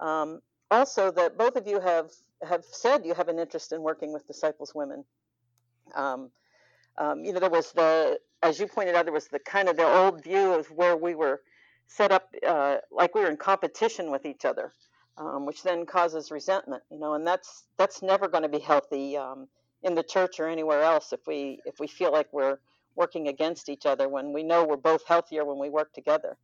Um, 0.00 0.40
also, 0.70 1.10
that 1.10 1.36
both 1.36 1.56
of 1.56 1.66
you 1.66 1.80
have, 1.80 2.10
have 2.42 2.64
said 2.64 3.04
you 3.04 3.12
have 3.14 3.28
an 3.28 3.38
interest 3.38 3.72
in 3.72 3.82
working 3.82 4.12
with 4.12 4.26
disciples 4.26 4.74
women. 4.74 5.04
Um, 5.94 6.30
um, 6.98 7.24
you 7.24 7.32
know, 7.32 7.40
there 7.40 7.50
was 7.50 7.72
the, 7.72 8.18
as 8.42 8.58
you 8.60 8.66
pointed 8.66 8.94
out, 8.94 9.04
there 9.04 9.12
was 9.14 9.28
the 9.28 9.38
kind 9.38 9.68
of 9.68 9.76
the 9.76 9.86
old 9.86 10.22
view 10.22 10.54
of 10.54 10.66
where 10.68 10.96
we 10.96 11.14
were 11.14 11.40
set 11.86 12.12
up 12.12 12.34
uh, 12.46 12.76
like 12.90 13.14
we 13.14 13.20
were 13.20 13.30
in 13.30 13.36
competition 13.36 14.10
with 14.10 14.26
each 14.26 14.44
other, 14.44 14.72
um, 15.18 15.46
which 15.46 15.62
then 15.62 15.86
causes 15.86 16.30
resentment. 16.30 16.82
You 16.90 16.98
know, 16.98 17.14
and 17.14 17.26
that's 17.26 17.64
that's 17.76 18.02
never 18.02 18.28
going 18.28 18.42
to 18.42 18.48
be 18.48 18.58
healthy 18.58 19.16
um, 19.16 19.48
in 19.82 19.94
the 19.94 20.02
church 20.02 20.40
or 20.40 20.48
anywhere 20.48 20.82
else 20.82 21.12
if 21.12 21.20
we 21.26 21.60
if 21.64 21.80
we 21.80 21.86
feel 21.86 22.12
like 22.12 22.32
we're 22.32 22.58
working 22.96 23.28
against 23.28 23.68
each 23.68 23.86
other 23.86 24.08
when 24.08 24.32
we 24.32 24.42
know 24.42 24.64
we're 24.64 24.76
both 24.76 25.06
healthier 25.06 25.44
when 25.44 25.58
we 25.58 25.68
work 25.68 25.92
together. 25.92 26.36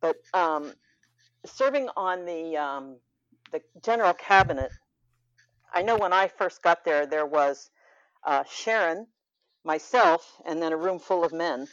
But 0.00 0.16
um, 0.34 0.72
serving 1.44 1.88
on 1.96 2.24
the 2.24 2.56
um, 2.56 2.96
the 3.52 3.60
general 3.84 4.14
cabinet, 4.14 4.72
I 5.72 5.82
know 5.82 5.96
when 5.96 6.12
I 6.12 6.28
first 6.28 6.62
got 6.62 6.84
there, 6.84 7.06
there 7.06 7.26
was 7.26 7.70
uh, 8.24 8.42
Sharon 8.50 9.06
myself, 9.66 10.40
and 10.46 10.62
then 10.62 10.72
a 10.72 10.76
room 10.76 10.98
full 10.98 11.24
of 11.24 11.32
men. 11.32 11.68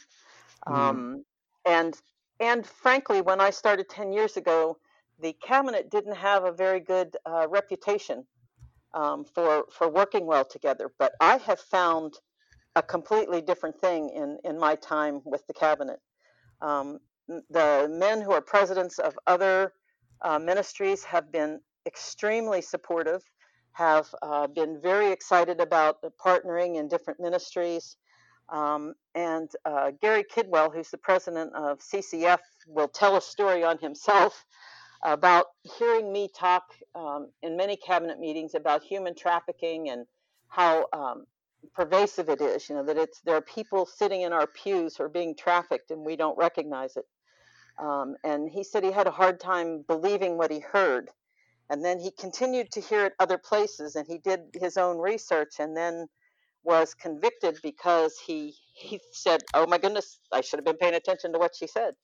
Hmm. 0.66 0.74
Um, 0.74 1.24
and 1.64 1.96
and 2.40 2.66
frankly, 2.66 3.20
when 3.20 3.40
I 3.40 3.50
started 3.50 3.88
ten 3.88 4.12
years 4.12 4.36
ago, 4.36 4.78
the 5.20 5.32
cabinet 5.34 5.90
didn't 5.90 6.16
have 6.16 6.44
a 6.44 6.52
very 6.52 6.80
good 6.80 7.16
uh, 7.24 7.46
reputation 7.48 8.26
um, 8.92 9.24
for 9.24 9.64
for 9.70 9.88
working 9.88 10.26
well 10.26 10.44
together. 10.44 10.90
But 10.98 11.12
I 11.20 11.38
have 11.38 11.60
found 11.60 12.14
a 12.76 12.82
completely 12.82 13.40
different 13.40 13.80
thing 13.80 14.10
in 14.10 14.38
in 14.44 14.58
my 14.58 14.74
time 14.76 15.20
with 15.24 15.46
the 15.46 15.54
cabinet. 15.54 16.00
Um, 16.60 16.98
the 17.28 17.88
men 17.90 18.20
who 18.20 18.32
are 18.32 18.40
presidents 18.42 18.98
of 18.98 19.18
other 19.26 19.72
uh, 20.22 20.38
ministries 20.38 21.04
have 21.04 21.32
been 21.32 21.60
extremely 21.86 22.60
supportive, 22.60 23.22
have 23.74 24.06
uh, 24.22 24.46
been 24.46 24.80
very 24.80 25.10
excited 25.10 25.60
about 25.60 25.98
partnering 26.24 26.76
in 26.76 26.88
different 26.88 27.20
ministries. 27.20 27.96
Um, 28.48 28.94
and 29.14 29.50
uh, 29.64 29.90
Gary 30.00 30.24
Kidwell, 30.24 30.72
who's 30.72 30.90
the 30.90 30.98
president 30.98 31.52
of 31.54 31.80
CCF, 31.80 32.38
will 32.68 32.88
tell 32.88 33.16
a 33.16 33.20
story 33.20 33.64
on 33.64 33.78
himself 33.78 34.44
about 35.04 35.46
hearing 35.78 36.12
me 36.12 36.30
talk 36.34 36.62
um, 36.94 37.28
in 37.42 37.56
many 37.56 37.76
cabinet 37.76 38.18
meetings 38.18 38.54
about 38.54 38.82
human 38.82 39.14
trafficking 39.14 39.90
and 39.90 40.06
how 40.48 40.86
um, 40.92 41.26
pervasive 41.74 42.28
it 42.28 42.40
is. 42.40 42.68
You 42.68 42.76
know 42.76 42.84
that 42.84 42.96
it's 42.96 43.20
there 43.22 43.36
are 43.36 43.42
people 43.42 43.86
sitting 43.86 44.22
in 44.22 44.32
our 44.32 44.46
pews 44.46 44.96
who 44.96 45.04
are 45.04 45.08
being 45.08 45.34
trafficked 45.36 45.90
and 45.90 46.04
we 46.04 46.16
don't 46.16 46.38
recognize 46.38 46.96
it. 46.96 47.06
Um, 47.78 48.14
and 48.22 48.48
he 48.48 48.62
said 48.62 48.84
he 48.84 48.92
had 48.92 49.08
a 49.08 49.10
hard 49.12 49.40
time 49.40 49.84
believing 49.86 50.38
what 50.38 50.50
he 50.50 50.60
heard. 50.60 51.10
And 51.74 51.84
then 51.84 51.98
he 52.00 52.12
continued 52.12 52.70
to 52.72 52.80
hear 52.80 53.06
it 53.06 53.14
other 53.20 53.36
places, 53.38 53.96
and 53.96 54.06
he 54.08 54.20
did 54.20 54.42
his 54.54 54.78
own 54.78 55.00
research, 55.00 55.54
and 55.58 55.76
then 55.76 56.06
was 56.64 56.94
convicted 56.94 57.58
because 57.64 58.16
he 58.24 58.54
he 58.74 59.00
said, 59.12 59.42
"Oh 59.54 59.66
my 59.66 59.78
goodness, 59.78 60.20
I 60.32 60.42
should 60.42 60.60
have 60.60 60.66
been 60.66 60.78
paying 60.78 60.94
attention 60.94 61.32
to 61.34 61.40
what 61.40 61.56
she 61.56 61.66
said." 61.66 61.96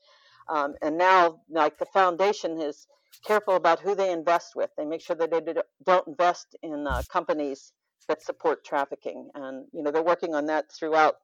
Um, 0.49 0.75
and 0.83 0.99
now, 0.99 1.43
like 1.51 1.79
the 1.79 1.87
foundation 1.87 2.61
is 2.61 2.89
careful 3.25 3.57
about 3.57 3.81
who 3.81 3.95
they 3.95 4.13
invest 4.13 4.57
with. 4.57 4.71
They 4.77 4.87
make 4.87 5.03
sure 5.03 5.17
that 5.17 5.31
they 5.31 5.41
do- 5.41 5.63
don't 5.85 6.09
invest 6.09 6.57
in 6.63 6.87
uh, 6.89 7.03
companies 7.13 7.73
that 8.09 8.23
support 8.23 8.65
trafficking, 8.65 9.31
and 9.37 9.67
you 9.73 9.83
know 9.85 9.93
they're 9.93 10.03
working 10.03 10.35
on 10.35 10.47
that 10.47 10.73
throughout 10.73 11.17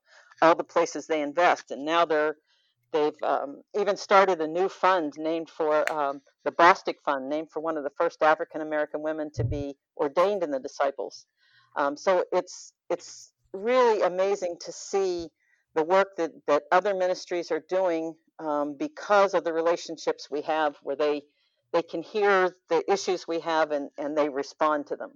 all 0.42 0.54
the 0.54 0.64
places 0.64 1.06
they 1.08 1.22
invest. 1.22 1.72
And 1.72 1.84
now 1.84 2.04
they're 2.06 2.36
they've 2.96 3.22
um, 3.22 3.62
even 3.78 3.96
started 3.96 4.40
a 4.40 4.46
new 4.46 4.68
fund 4.68 5.12
named 5.18 5.48
for 5.50 5.70
um, 5.92 6.20
the 6.44 6.52
Bostick 6.52 6.96
Fund, 7.04 7.28
named 7.28 7.48
for 7.52 7.60
one 7.60 7.76
of 7.76 7.84
the 7.84 7.96
first 8.00 8.22
African 8.22 8.60
American 8.60 9.02
women 9.02 9.30
to 9.32 9.44
be 9.44 9.76
ordained 9.96 10.42
in 10.42 10.50
the 10.50 10.60
Disciples. 10.60 11.26
Um, 11.76 11.96
so 11.96 12.24
it's 12.32 12.72
it's 12.88 13.32
really 13.52 14.02
amazing 14.02 14.56
to 14.60 14.72
see 14.72 15.28
the 15.74 15.84
work 15.84 16.16
that, 16.16 16.30
that 16.46 16.62
other 16.72 16.94
ministries 16.94 17.50
are 17.50 17.62
doing 17.68 18.14
um, 18.38 18.76
because 18.78 19.34
of 19.34 19.44
the 19.44 19.52
relationships 19.52 20.30
we 20.30 20.42
have 20.42 20.76
where 20.82 20.96
they 20.96 21.22
they 21.72 21.82
can 21.82 22.02
hear 22.02 22.56
the 22.70 22.82
issues 22.90 23.28
we 23.28 23.40
have 23.40 23.70
and, 23.72 23.90
and 23.98 24.16
they 24.16 24.28
respond 24.28 24.86
to 24.86 24.96
them. 24.96 25.10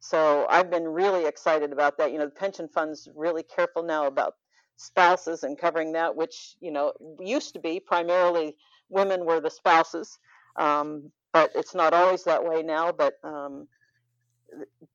So 0.00 0.46
I've 0.50 0.70
been 0.70 0.88
really 0.88 1.26
excited 1.26 1.72
about 1.72 1.98
that. 1.98 2.10
You 2.12 2.18
know, 2.18 2.24
the 2.24 2.40
pension 2.44 2.68
fund's 2.68 3.08
really 3.14 3.42
careful 3.42 3.82
now 3.82 4.06
about 4.06 4.34
spouses 4.76 5.42
and 5.44 5.58
covering 5.58 5.92
that, 5.92 6.14
which, 6.16 6.56
you 6.60 6.70
know, 6.70 6.92
used 7.20 7.52
to 7.54 7.60
be 7.60 7.80
primarily 7.80 8.56
women 8.88 9.24
were 9.24 9.40
the 9.40 9.50
spouses. 9.50 10.18
Um, 10.56 11.10
but 11.32 11.50
it's 11.54 11.74
not 11.74 11.92
always 11.92 12.24
that 12.24 12.44
way 12.44 12.62
now. 12.62 12.92
But 12.92 13.14
um, 13.24 13.66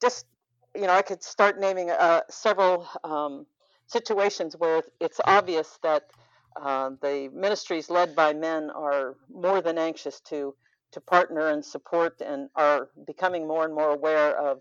just 0.01 0.25
you 0.75 0.83
know, 0.83 0.93
I 0.93 1.01
could 1.01 1.23
start 1.23 1.59
naming 1.59 1.89
uh, 1.89 2.21
several 2.29 2.87
um, 3.03 3.45
situations 3.87 4.55
where 4.57 4.83
it's 4.99 5.19
obvious 5.25 5.79
that 5.83 6.03
uh, 6.61 6.91
the 7.01 7.29
ministries 7.33 7.89
led 7.89 8.15
by 8.15 8.33
men 8.33 8.69
are 8.69 9.15
more 9.33 9.61
than 9.61 9.77
anxious 9.77 10.19
to 10.21 10.55
to 10.91 10.99
partner 11.01 11.49
and 11.49 11.63
support, 11.63 12.19
and 12.19 12.49
are 12.55 12.89
becoming 13.05 13.47
more 13.47 13.63
and 13.63 13.75
more 13.75 13.91
aware 13.91 14.35
of 14.35 14.59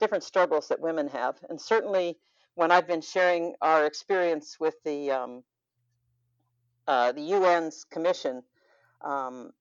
different 0.00 0.24
struggles 0.24 0.66
that 0.66 0.80
women 0.80 1.06
have. 1.06 1.36
And 1.48 1.60
certainly, 1.60 2.18
when 2.58 2.72
I've 2.72 2.88
been 2.88 3.00
sharing 3.00 3.54
our 3.62 3.86
experience 3.86 4.56
with 4.58 4.74
the 4.84 5.12
um, 5.12 5.44
uh, 6.88 7.12
the 7.12 7.34
UN's 7.34 7.84
commission, 7.84 8.42
um, 9.00 9.52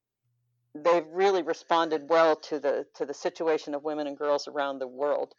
they've 0.73 1.05
really 1.11 1.43
responded 1.43 2.09
well 2.09 2.35
to 2.35 2.59
the 2.59 2.87
to 2.95 3.05
the 3.05 3.13
situation 3.13 3.75
of 3.75 3.83
women 3.83 4.07
and 4.07 4.17
girls 4.17 4.47
around 4.47 4.79
the 4.79 4.87
world. 4.87 5.35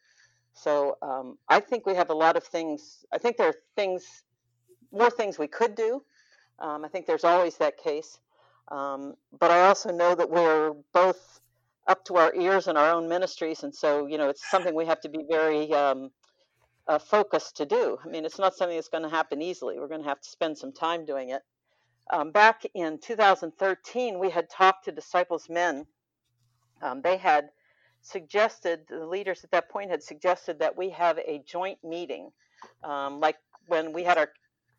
So 0.53 0.99
um, 1.03 1.37
I 1.49 1.59
think 1.59 1.85
we 1.85 1.97
have 1.97 2.11
a 2.11 2.15
lot 2.15 2.37
of 2.37 2.45
things. 2.45 3.05
I 3.13 3.19
think 3.19 3.37
there 3.37 3.49
are 3.49 3.61
things, 3.75 4.05
more 4.93 5.11
things 5.11 5.37
we 5.37 5.49
could 5.49 5.75
do. 5.75 6.03
Um, 6.61 6.85
I 6.85 6.89
think 6.89 7.07
there's 7.07 7.25
always 7.25 7.57
that 7.57 7.77
case. 7.77 8.21
Um, 8.71 9.15
but 9.37 9.51
I 9.51 9.67
also 9.67 9.91
know 9.91 10.15
that 10.15 10.31
we're 10.31 10.75
both 10.95 11.41
up 11.89 12.05
to 12.05 12.17
our 12.17 12.33
ears 12.37 12.69
in 12.69 12.77
our 12.77 12.93
own 12.93 13.09
ministries, 13.09 13.65
and 13.65 13.75
so 13.75 14.07
you 14.07 14.17
know 14.17 14.29
it's 14.29 14.49
something 14.49 14.77
we 14.77 14.87
have 14.87 15.01
to 15.01 15.09
be 15.09 15.25
very 15.29 15.73
um, 15.73 16.11
uh, 16.89 16.99
focused 16.99 17.57
to 17.59 17.67
do. 17.67 17.99
I 18.05 18.09
mean, 18.09 18.25
it's 18.25 18.39
not 18.39 18.57
something 18.57 18.77
that's 18.77 18.89
going 18.89 19.05
to 19.05 19.11
happen 19.11 19.43
easily. 19.43 19.79
We're 19.79 19.89
going 19.89 20.03
to 20.03 20.09
have 20.09 20.21
to 20.21 20.29
spend 20.29 20.57
some 20.57 20.73
time 20.73 21.05
doing 21.05 21.31
it. 21.31 21.43
Um, 22.11 22.31
back 22.31 22.65
in 22.75 22.99
2013, 22.99 24.19
we 24.19 24.31
had 24.31 24.49
talked 24.49 24.87
to 24.87 24.93
Disciples 24.93 25.49
Men. 25.51 25.87
Um, 26.81 27.03
they 27.03 27.19
had 27.19 27.51
suggested, 28.01 28.81
the 28.89 29.07
leaders 29.07 29.45
at 29.45 29.51
that 29.51 29.69
point 29.69 29.91
had 29.91 30.03
suggested 30.03 30.59
that 30.61 30.77
we 30.77 30.91
have 30.91 31.19
a 31.19 31.43
joint 31.47 31.79
meeting. 31.85 32.31
Um, 32.83 33.21
like 33.21 33.37
when 33.67 33.93
we 33.93 34.05
had 34.05 34.17
our 34.17 34.31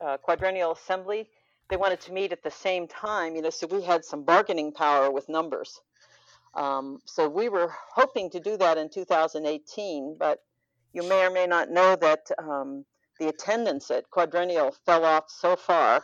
uh, 0.01 0.17
quadrennial 0.17 0.71
assembly, 0.71 1.29
they 1.69 1.77
wanted 1.77 2.01
to 2.01 2.13
meet 2.13 2.31
at 2.31 2.41
the 2.41 2.49
same 2.49 2.87
time, 2.87 3.35
you 3.35 3.43
know, 3.43 3.51
so 3.51 3.67
we 3.67 3.83
had 3.83 4.03
some 4.03 4.23
bargaining 4.23 4.71
power 4.71 5.11
with 5.11 5.29
numbers. 5.29 5.79
Um, 6.55 6.99
so 7.05 7.29
we 7.29 7.47
were 7.47 7.71
hoping 7.93 8.31
to 8.31 8.39
do 8.39 8.57
that 8.57 8.79
in 8.79 8.89
2018, 8.89 10.15
but 10.17 10.39
you 10.93 11.03
may 11.07 11.25
or 11.25 11.31
may 11.31 11.47
not 11.47 11.69
know 11.71 11.95
that 11.97 12.21
um, 12.39 12.85
the 13.19 13.29
attendance 13.29 13.91
at 13.91 14.09
quadrennial 14.09 14.75
fell 14.85 15.05
off 15.05 15.25
so 15.29 15.55
far 15.55 16.03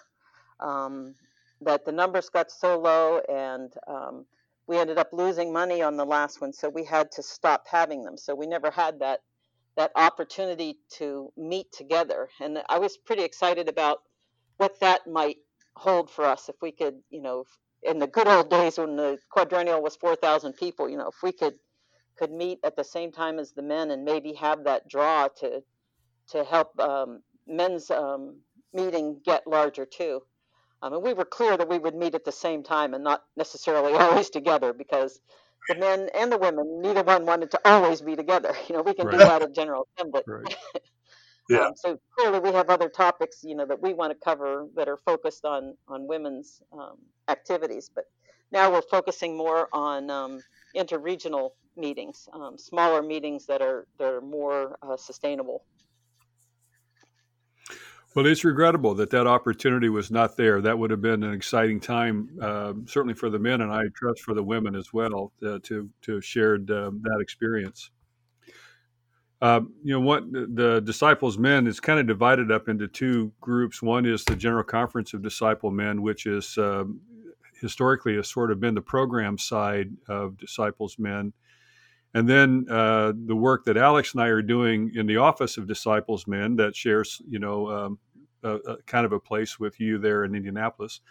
um, 0.61 1.15
that 1.61 1.85
the 1.85 1.93
numbers 1.93 2.29
got 2.29 2.51
so 2.51 2.79
low 2.79 3.21
and 3.29 3.73
um, 3.87 4.25
we 4.67 4.77
ended 4.77 4.97
up 4.97 5.09
losing 5.13 5.53
money 5.53 5.81
on 5.81 5.97
the 5.97 6.05
last 6.05 6.41
one, 6.41 6.53
so 6.53 6.69
we 6.69 6.85
had 6.85 7.11
to 7.13 7.23
stop 7.23 7.65
having 7.71 8.03
them. 8.03 8.17
So 8.17 8.35
we 8.35 8.47
never 8.47 8.71
had 8.71 8.99
that 8.99 9.21
that 9.77 9.91
opportunity 9.95 10.77
to 10.89 11.31
meet 11.37 11.71
together, 11.73 12.29
and 12.41 12.59
I 12.69 12.79
was 12.79 12.97
pretty 12.97 13.23
excited 13.23 13.69
about 13.69 13.99
what 14.57 14.79
that 14.81 15.07
might 15.07 15.37
hold 15.77 16.11
for 16.11 16.25
us 16.25 16.49
if 16.49 16.57
we 16.61 16.71
could, 16.71 16.95
you 17.11 17.21
know, 17.21 17.45
in 17.83 17.99
the 17.99 18.07
good 18.07 18.27
old 18.27 18.49
days 18.49 18.77
when 18.79 18.97
the 18.97 19.19
quadrennial 19.31 19.83
was 19.83 19.97
4,000 19.97 20.53
people, 20.53 20.89
you 20.89 20.97
know, 20.97 21.09
if 21.09 21.23
we 21.23 21.33
could 21.33 21.55
could 22.17 22.31
meet 22.31 22.59
at 22.63 22.75
the 22.75 22.83
same 22.83 23.11
time 23.11 23.39
as 23.39 23.51
the 23.51 23.61
men 23.61 23.91
and 23.91 24.05
maybe 24.05 24.33
have 24.33 24.63
that 24.65 24.87
draw 24.87 25.27
to 25.39 25.61
to 26.29 26.43
help 26.43 26.79
um, 26.79 27.21
men's 27.47 27.91
um, 27.91 28.37
meeting 28.73 29.19
get 29.25 29.47
larger 29.47 29.85
too. 29.85 30.21
Um, 30.81 30.93
and 30.93 31.03
we 31.03 31.13
were 31.13 31.25
clear 31.25 31.57
that 31.57 31.69
we 31.69 31.79
would 31.79 31.95
meet 31.95 32.15
at 32.15 32.25
the 32.25 32.31
same 32.31 32.63
time 32.63 32.93
and 32.93 33.03
not 33.03 33.23
necessarily 33.37 33.93
always 33.99 34.29
together 34.29 34.73
because 34.73 35.19
the 35.69 35.75
men 35.75 36.09
and 36.13 36.31
the 36.31 36.37
women, 36.37 36.81
neither 36.81 37.03
one 37.03 37.25
wanted 37.25 37.51
to 37.51 37.61
always 37.65 38.01
be 38.01 38.15
together. 38.15 38.53
You 38.69 38.75
know, 38.75 38.81
we 38.81 38.93
can 38.93 39.07
right. 39.07 39.13
do 39.13 39.17
that 39.19 39.41
at 39.41 39.53
General 39.53 39.87
Assembly. 39.97 40.21
Right. 40.27 40.55
yeah. 41.49 41.67
Um, 41.67 41.73
so 41.75 41.99
clearly, 42.17 42.39
we 42.39 42.51
have 42.51 42.69
other 42.69 42.89
topics, 42.89 43.41
you 43.43 43.55
know, 43.55 43.65
that 43.65 43.81
we 43.81 43.93
want 43.93 44.11
to 44.11 44.19
cover 44.23 44.67
that 44.75 44.87
are 44.87 44.97
focused 44.97 45.45
on 45.45 45.75
on 45.87 46.07
women's 46.07 46.61
um, 46.73 46.97
activities. 47.27 47.89
But 47.93 48.05
now 48.51 48.71
we're 48.71 48.81
focusing 48.81 49.37
more 49.37 49.69
on 49.73 50.09
um, 50.09 50.39
interregional 50.75 51.51
meetings, 51.77 52.27
um, 52.33 52.57
smaller 52.57 53.01
meetings 53.01 53.45
that 53.45 53.61
are 53.61 53.87
that 53.97 54.13
are 54.13 54.21
more 54.21 54.77
uh, 54.81 54.97
sustainable. 54.97 55.63
Well, 58.15 58.25
it's 58.25 58.45
regrettable 58.45 58.95
that 58.95 59.09
that 59.09 59.27
opportunity 59.27 59.89
was 59.89 60.09
not 60.09 60.37
there. 60.37 60.61
That 60.61 60.79
would 60.79 60.89
have 60.89 61.01
been 61.01 61.21
an 61.23 61.33
exciting 61.33 61.81
time, 61.81 62.29
uh, 62.41 62.71
certainly 62.85 63.13
for 63.13 63.29
the 63.29 63.39
men, 63.39 63.59
and 63.59 63.73
I 63.73 63.83
trust 63.93 64.21
for 64.21 64.33
the 64.33 64.43
women 64.43 64.73
as 64.73 64.93
well 64.93 65.33
uh, 65.45 65.59
to 65.63 65.89
to 66.03 66.13
have 66.13 66.25
shared 66.25 66.71
um, 66.71 67.01
that 67.03 67.19
experience. 67.19 67.91
Um, 69.41 69.73
you 69.83 69.93
know 69.93 69.99
what 69.99 70.31
the 70.31 70.81
disciples 70.85 71.37
men 71.37 71.67
is 71.67 71.81
kind 71.81 71.99
of 71.99 72.07
divided 72.07 72.51
up 72.53 72.69
into 72.69 72.87
two 72.87 73.33
groups 73.41 73.81
one 73.81 74.05
is 74.05 74.23
the 74.23 74.35
general 74.35 74.63
conference 74.63 75.13
of 75.13 75.21
disciple 75.21 75.71
men 75.71 76.01
which 76.01 76.25
is 76.25 76.57
historically 77.59 78.15
has 78.15 78.29
sort 78.29 78.49
of 78.49 78.61
been 78.61 78.75
the 78.75 78.81
program 78.81 79.37
side 79.37 79.89
of 80.07 80.37
disciples 80.37 80.97
men 80.97 81.33
and 82.15 82.27
then 82.27 82.65
uh, 82.71 83.13
the 83.27 83.35
work 83.35 83.65
that 83.65 83.77
alex 83.77 84.13
and 84.13 84.23
i 84.23 84.27
are 84.27 84.41
doing 84.41 84.91
in 84.95 85.05
the 85.05 85.17
office 85.17 85.57
of 85.57 85.67
disciples 85.67 86.25
men 86.25 86.55
that 86.55 86.75
shares 86.75 87.21
you 87.27 87.37
know 87.37 87.69
um, 87.69 87.99
a, 88.43 88.55
a 88.55 88.77
kind 88.87 89.05
of 89.05 89.11
a 89.11 89.19
place 89.19 89.59
with 89.59 89.79
you 89.79 89.99
there 89.99 90.23
in 90.23 90.33
indianapolis 90.33 91.01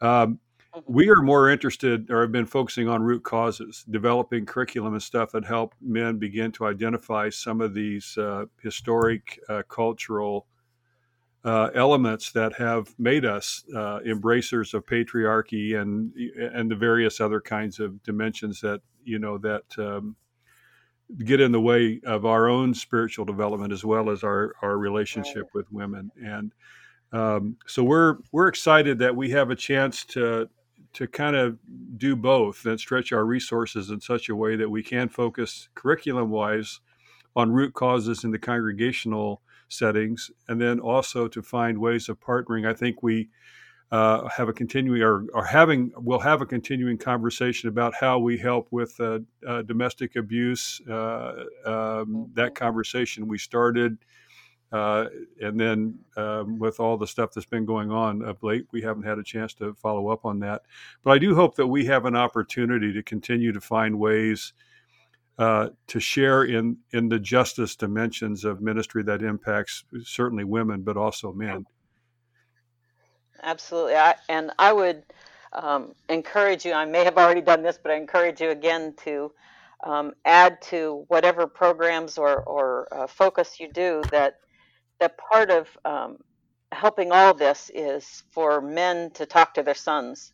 um, 0.00 0.40
we 0.84 1.08
are 1.08 1.22
more 1.22 1.48
interested 1.48 2.10
or 2.10 2.20
have 2.20 2.32
been 2.32 2.46
focusing 2.46 2.88
on 2.88 3.02
root 3.02 3.22
causes, 3.22 3.84
developing 3.90 4.44
curriculum 4.44 4.92
and 4.92 5.02
stuff 5.02 5.32
that 5.32 5.44
help 5.44 5.74
men 5.80 6.18
begin 6.18 6.52
to 6.52 6.66
identify 6.66 7.30
some 7.30 7.60
of 7.60 7.72
these 7.72 8.16
uh, 8.18 8.44
historic, 8.62 9.40
uh, 9.48 9.62
cultural 9.68 10.46
uh, 11.44 11.70
elements 11.74 12.32
that 12.32 12.52
have 12.54 12.94
made 12.98 13.24
us 13.24 13.64
uh, 13.74 14.00
embracers 14.04 14.74
of 14.74 14.84
patriarchy 14.84 15.80
and 15.80 16.12
and 16.36 16.68
the 16.68 16.74
various 16.74 17.20
other 17.20 17.40
kinds 17.40 17.78
of 17.78 18.02
dimensions 18.02 18.60
that 18.60 18.80
you 19.04 19.20
know 19.20 19.38
that 19.38 19.62
um, 19.78 20.16
get 21.24 21.40
in 21.40 21.52
the 21.52 21.60
way 21.60 22.00
of 22.04 22.26
our 22.26 22.48
own 22.48 22.74
spiritual 22.74 23.24
development 23.24 23.72
as 23.72 23.84
well 23.84 24.10
as 24.10 24.24
our 24.24 24.54
our 24.62 24.76
relationship 24.76 25.44
right. 25.44 25.54
with 25.54 25.72
women 25.72 26.10
and 26.16 26.52
um, 27.12 27.56
so 27.66 27.84
we're 27.84 28.16
we're 28.32 28.48
excited 28.48 28.98
that 28.98 29.14
we 29.14 29.30
have 29.30 29.50
a 29.50 29.56
chance 29.56 30.04
to 30.04 30.48
to 30.92 31.06
kind 31.06 31.36
of 31.36 31.58
do 31.98 32.16
both 32.16 32.64
and 32.64 32.80
stretch 32.80 33.12
our 33.12 33.24
resources 33.24 33.90
in 33.90 34.00
such 34.00 34.28
a 34.28 34.34
way 34.34 34.56
that 34.56 34.68
we 34.68 34.82
can 34.82 35.08
focus 35.08 35.68
curriculum 35.74 36.30
wise 36.30 36.80
on 37.36 37.52
root 37.52 37.74
causes 37.74 38.24
in 38.24 38.30
the 38.30 38.38
congregational 38.38 39.42
settings 39.68 40.30
and 40.48 40.60
then 40.60 40.80
also 40.80 41.28
to 41.28 41.42
find 41.42 41.78
ways 41.78 42.08
of 42.08 42.18
partnering 42.18 42.68
i 42.68 42.74
think 42.74 43.02
we 43.02 43.28
uh, 43.92 44.28
have 44.28 44.48
a 44.48 44.52
continuing 44.52 45.02
or, 45.02 45.26
or 45.32 45.44
having 45.44 45.92
we'll 45.96 46.18
have 46.18 46.42
a 46.42 46.46
continuing 46.46 46.98
conversation 46.98 47.68
about 47.68 47.94
how 47.94 48.18
we 48.18 48.36
help 48.36 48.66
with 48.70 48.98
uh, 49.00 49.20
uh, 49.46 49.62
domestic 49.62 50.16
abuse 50.16 50.80
uh, 50.88 51.44
um, 51.64 52.28
that 52.34 52.48
mm-hmm. 52.48 52.54
conversation 52.54 53.28
we 53.28 53.38
started 53.38 53.98
uh, 54.72 55.06
and 55.40 55.58
then 55.58 55.98
um, 56.16 56.58
with 56.58 56.80
all 56.80 56.96
the 56.96 57.06
stuff 57.06 57.30
that's 57.32 57.46
been 57.46 57.64
going 57.64 57.90
on 57.90 58.22
of 58.22 58.42
late, 58.42 58.66
we 58.72 58.82
haven't 58.82 59.04
had 59.04 59.18
a 59.18 59.22
chance 59.22 59.54
to 59.54 59.74
follow 59.74 60.08
up 60.08 60.24
on 60.24 60.40
that. 60.40 60.62
But 61.04 61.12
I 61.12 61.18
do 61.18 61.34
hope 61.34 61.54
that 61.56 61.66
we 61.66 61.84
have 61.86 62.04
an 62.04 62.16
opportunity 62.16 62.92
to 62.92 63.02
continue 63.02 63.52
to 63.52 63.60
find 63.60 63.98
ways 63.98 64.52
uh, 65.38 65.68
to 65.86 66.00
share 66.00 66.44
in 66.44 66.78
in 66.92 67.08
the 67.08 67.18
justice 67.18 67.76
dimensions 67.76 68.44
of 68.44 68.60
ministry 68.60 69.02
that 69.04 69.22
impacts 69.22 69.84
certainly 70.02 70.44
women, 70.44 70.82
but 70.82 70.96
also 70.96 71.32
men. 71.32 71.66
Absolutely, 73.42 73.96
I, 73.96 74.16
and 74.28 74.52
I 74.58 74.72
would 74.72 75.04
um, 75.52 75.94
encourage 76.08 76.64
you. 76.66 76.72
I 76.74 76.84
may 76.86 77.04
have 77.04 77.18
already 77.18 77.42
done 77.42 77.62
this, 77.62 77.78
but 77.82 77.92
I 77.92 77.96
encourage 77.96 78.40
you 78.40 78.50
again 78.50 78.94
to. 79.04 79.32
Um, 79.84 80.14
add 80.24 80.62
to 80.62 81.04
whatever 81.08 81.46
programs 81.46 82.18
or, 82.18 82.42
or 82.42 82.88
uh, 82.92 83.06
focus 83.06 83.60
you 83.60 83.72
do 83.72 84.02
that 84.10 84.34
that 85.00 85.18
part 85.18 85.50
of 85.50 85.68
um, 85.86 86.18
helping 86.72 87.12
all 87.12 87.34
this 87.34 87.70
is 87.74 88.24
for 88.32 88.62
men 88.62 89.12
to 89.12 89.26
talk 89.26 89.54
to 89.54 89.64
their 89.64 89.74
sons 89.74 90.32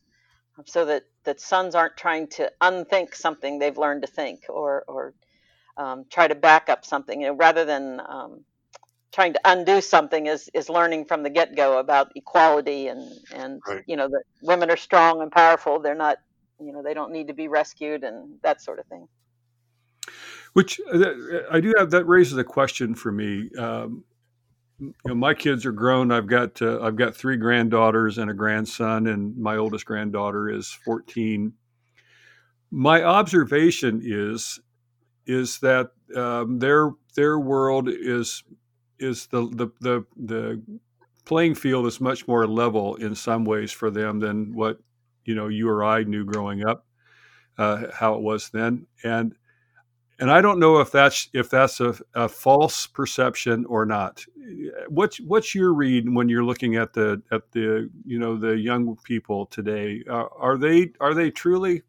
so 0.67 0.85
that, 0.87 1.05
that 1.25 1.41
sons 1.41 1.75
aren't 1.75 1.97
trying 1.97 2.29
to 2.29 2.51
unthink 2.61 3.15
something 3.15 3.59
they've 3.59 3.79
learned 3.79 4.03
to 4.03 4.09
think 4.09 4.45
or, 4.49 4.85
or 4.89 5.15
um, 5.77 6.05
try 6.11 6.29
to 6.29 6.35
back 6.35 6.69
up 6.69 6.85
something 6.85 7.23
you 7.23 7.29
know, 7.29 7.35
rather 7.35 7.65
than 7.65 8.01
um, 8.09 8.45
trying 9.13 9.33
to 9.33 9.41
undo 9.45 9.81
something 9.81 10.27
is, 10.27 10.49
is 10.55 10.69
learning 10.69 11.05
from 11.05 11.23
the 11.23 11.31
get-go 11.31 11.79
about 11.79 12.11
equality 12.17 12.89
and, 12.89 13.13
and 13.35 13.61
right. 13.69 13.85
you 13.87 13.97
know 13.97 14.09
that 14.09 14.23
women 14.43 14.71
are 14.71 14.77
strong 14.77 15.21
and 15.23 15.31
powerful 15.31 15.79
they're 15.79 15.95
not 15.95 16.19
you 16.61 16.73
know 16.73 16.83
they 16.83 16.95
don't 16.95 17.13
need 17.13 17.29
to 17.29 17.35
be 17.35 17.49
rescued 17.49 18.05
and 18.05 18.39
that 18.43 18.63
sort 18.63 18.79
of 18.79 18.87
thing 18.87 19.07
which 20.53 20.81
uh, 20.93 21.05
I 21.51 21.61
do 21.61 21.73
have 21.79 21.91
that 21.91 22.05
raises 22.05 22.37
a 22.37 22.45
question 22.45 22.95
for 22.95 23.11
me. 23.11 23.51
Um, 23.59 24.05
you 24.79 24.93
know, 25.07 25.15
my 25.15 25.35
kids 25.35 25.65
are 25.65 25.73
grown. 25.73 26.11
I've 26.11 26.27
got 26.27 26.61
uh, 26.61 26.81
I've 26.83 26.97
got 26.97 27.15
three 27.15 27.37
granddaughters 27.37 28.19
and 28.19 28.31
a 28.31 28.35
grandson, 28.35 29.07
and 29.07 29.37
my 29.37 29.57
oldest 29.57 29.87
granddaughter 29.87 30.51
is 30.51 30.71
14. 30.85 31.53
My 32.71 33.03
observation 33.03 34.03
is 34.05 34.61
is 35.27 35.61
that 35.61 35.91
um, 36.17 36.59
their 36.59 36.91
their 37.15 37.39
world 37.39 37.89
is 37.89 38.43
is 39.03 39.27
the, 39.27 39.49
the 39.49 39.69
the 39.81 40.05
the 40.17 40.63
playing 41.25 41.55
field 41.55 41.87
is 41.87 42.01
much 42.01 42.27
more 42.27 42.47
level 42.47 42.97
in 42.97 43.15
some 43.15 43.45
ways 43.45 43.73
for 43.73 43.91
them 43.91 44.21
than 44.21 44.55
what 44.55 44.79
you 45.25 45.35
know 45.35 45.49
you 45.49 45.69
or 45.69 45.85
I 45.85 46.05
knew 46.05 46.25
growing 46.25 46.65
up, 46.65 46.87
uh, 47.59 47.87
how 47.93 48.15
it 48.15 48.21
was 48.21 48.51
then, 48.51 48.87
and 49.05 49.35
and 50.19 50.31
I 50.31 50.41
don't 50.41 50.61
know 50.61 50.79
if 50.79 50.93
that's 50.93 51.29
if 51.33 51.51
that's 51.51 51.81
a, 51.81 51.97
a, 52.15 52.29
false 52.29 52.87
perception 52.87 53.65
or 53.67 53.85
not. 53.85 54.25
What's 54.89 55.21
what's 55.21 55.55
your 55.55 55.75
read 55.75 56.13
when 56.15 56.29
you're 56.29 56.45
looking 56.45 56.77
at 56.77 56.93
the 56.93 57.23
at 57.33 57.51
the 57.53 57.91
you 58.05 58.19
know 58.19 58.37
the 58.37 58.57
young 58.57 58.97
people 59.05 59.47
today? 59.47 60.05
Uh, 60.09 60.27
are 60.37 60.57
they 60.57 60.93
are 61.01 61.15
they 61.15 61.31
truly 61.31 61.83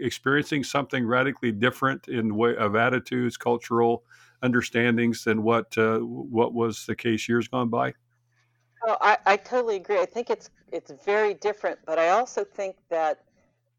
experiencing 0.00 0.64
something 0.64 1.06
radically 1.06 1.52
different 1.52 2.08
in 2.08 2.34
way 2.34 2.56
of 2.56 2.74
attitudes, 2.74 3.36
cultural 3.36 4.04
understandings 4.46 5.24
than 5.24 5.42
what 5.42 5.76
uh, 5.76 5.98
what 5.98 6.54
was 6.54 6.86
the 6.86 6.96
case 6.96 7.28
years 7.28 7.48
gone 7.48 7.68
by? 7.68 7.94
Oh, 8.86 8.96
I, 9.00 9.18
I 9.26 9.36
totally 9.36 9.76
agree. 9.76 9.98
I 9.98 10.06
think 10.06 10.30
it's 10.30 10.48
it's 10.72 10.92
very 11.04 11.34
different, 11.34 11.80
but 11.84 11.98
I 11.98 12.10
also 12.10 12.44
think 12.44 12.76
that 12.88 13.20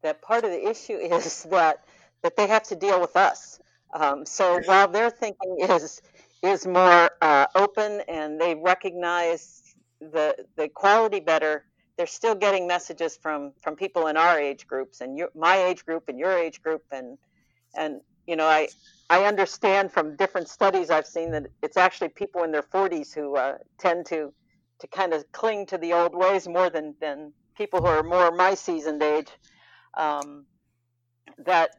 that 0.02 0.22
part 0.22 0.44
of 0.44 0.50
the 0.50 0.68
issue 0.68 0.96
is 1.16 1.44
that 1.44 1.84
that 2.22 2.36
they 2.36 2.46
have 2.46 2.64
to 2.64 2.76
deal 2.76 3.00
with 3.00 3.16
us. 3.16 3.60
Um, 3.94 4.26
so 4.26 4.60
while 4.66 4.88
their 4.88 5.10
thinking 5.10 5.56
is 5.60 6.02
is 6.42 6.66
more 6.66 7.10
uh, 7.20 7.46
open 7.54 8.02
and 8.08 8.40
they 8.40 8.54
recognize 8.54 9.62
the 10.00 10.36
the 10.56 10.68
quality 10.68 11.20
better, 11.20 11.64
they're 11.96 12.06
still 12.06 12.34
getting 12.34 12.66
messages 12.66 13.16
from 13.16 13.52
from 13.62 13.76
people 13.76 14.08
in 14.08 14.16
our 14.16 14.38
age 14.38 14.66
groups 14.66 15.00
and 15.00 15.16
your, 15.16 15.30
my 15.34 15.56
age 15.56 15.84
group 15.86 16.08
and 16.08 16.18
your 16.18 16.36
age 16.36 16.60
group 16.62 16.84
and 16.92 17.18
and 17.74 18.00
you 18.26 18.36
know 18.36 18.46
I 18.46 18.68
I 19.10 19.24
understand 19.24 19.92
from 19.92 20.16
different 20.16 20.48
studies 20.48 20.90
I've 20.90 21.06
seen 21.06 21.30
that 21.32 21.46
it's 21.62 21.76
actually 21.76 22.10
people 22.10 22.44
in 22.44 22.52
their 22.52 22.62
40s 22.62 23.14
who 23.14 23.36
uh, 23.36 23.58
tend 23.78 24.06
to 24.06 24.32
to 24.80 24.86
kind 24.86 25.12
of 25.12 25.30
cling 25.32 25.66
to 25.66 25.78
the 25.78 25.92
old 25.92 26.14
ways 26.14 26.46
more 26.48 26.70
than 26.70 26.94
than 27.00 27.32
people 27.56 27.80
who 27.80 27.86
are 27.86 28.02
more 28.02 28.30
my 28.30 28.54
seasoned 28.54 29.02
age. 29.02 29.28
Um, 29.96 30.46
that 31.38 31.70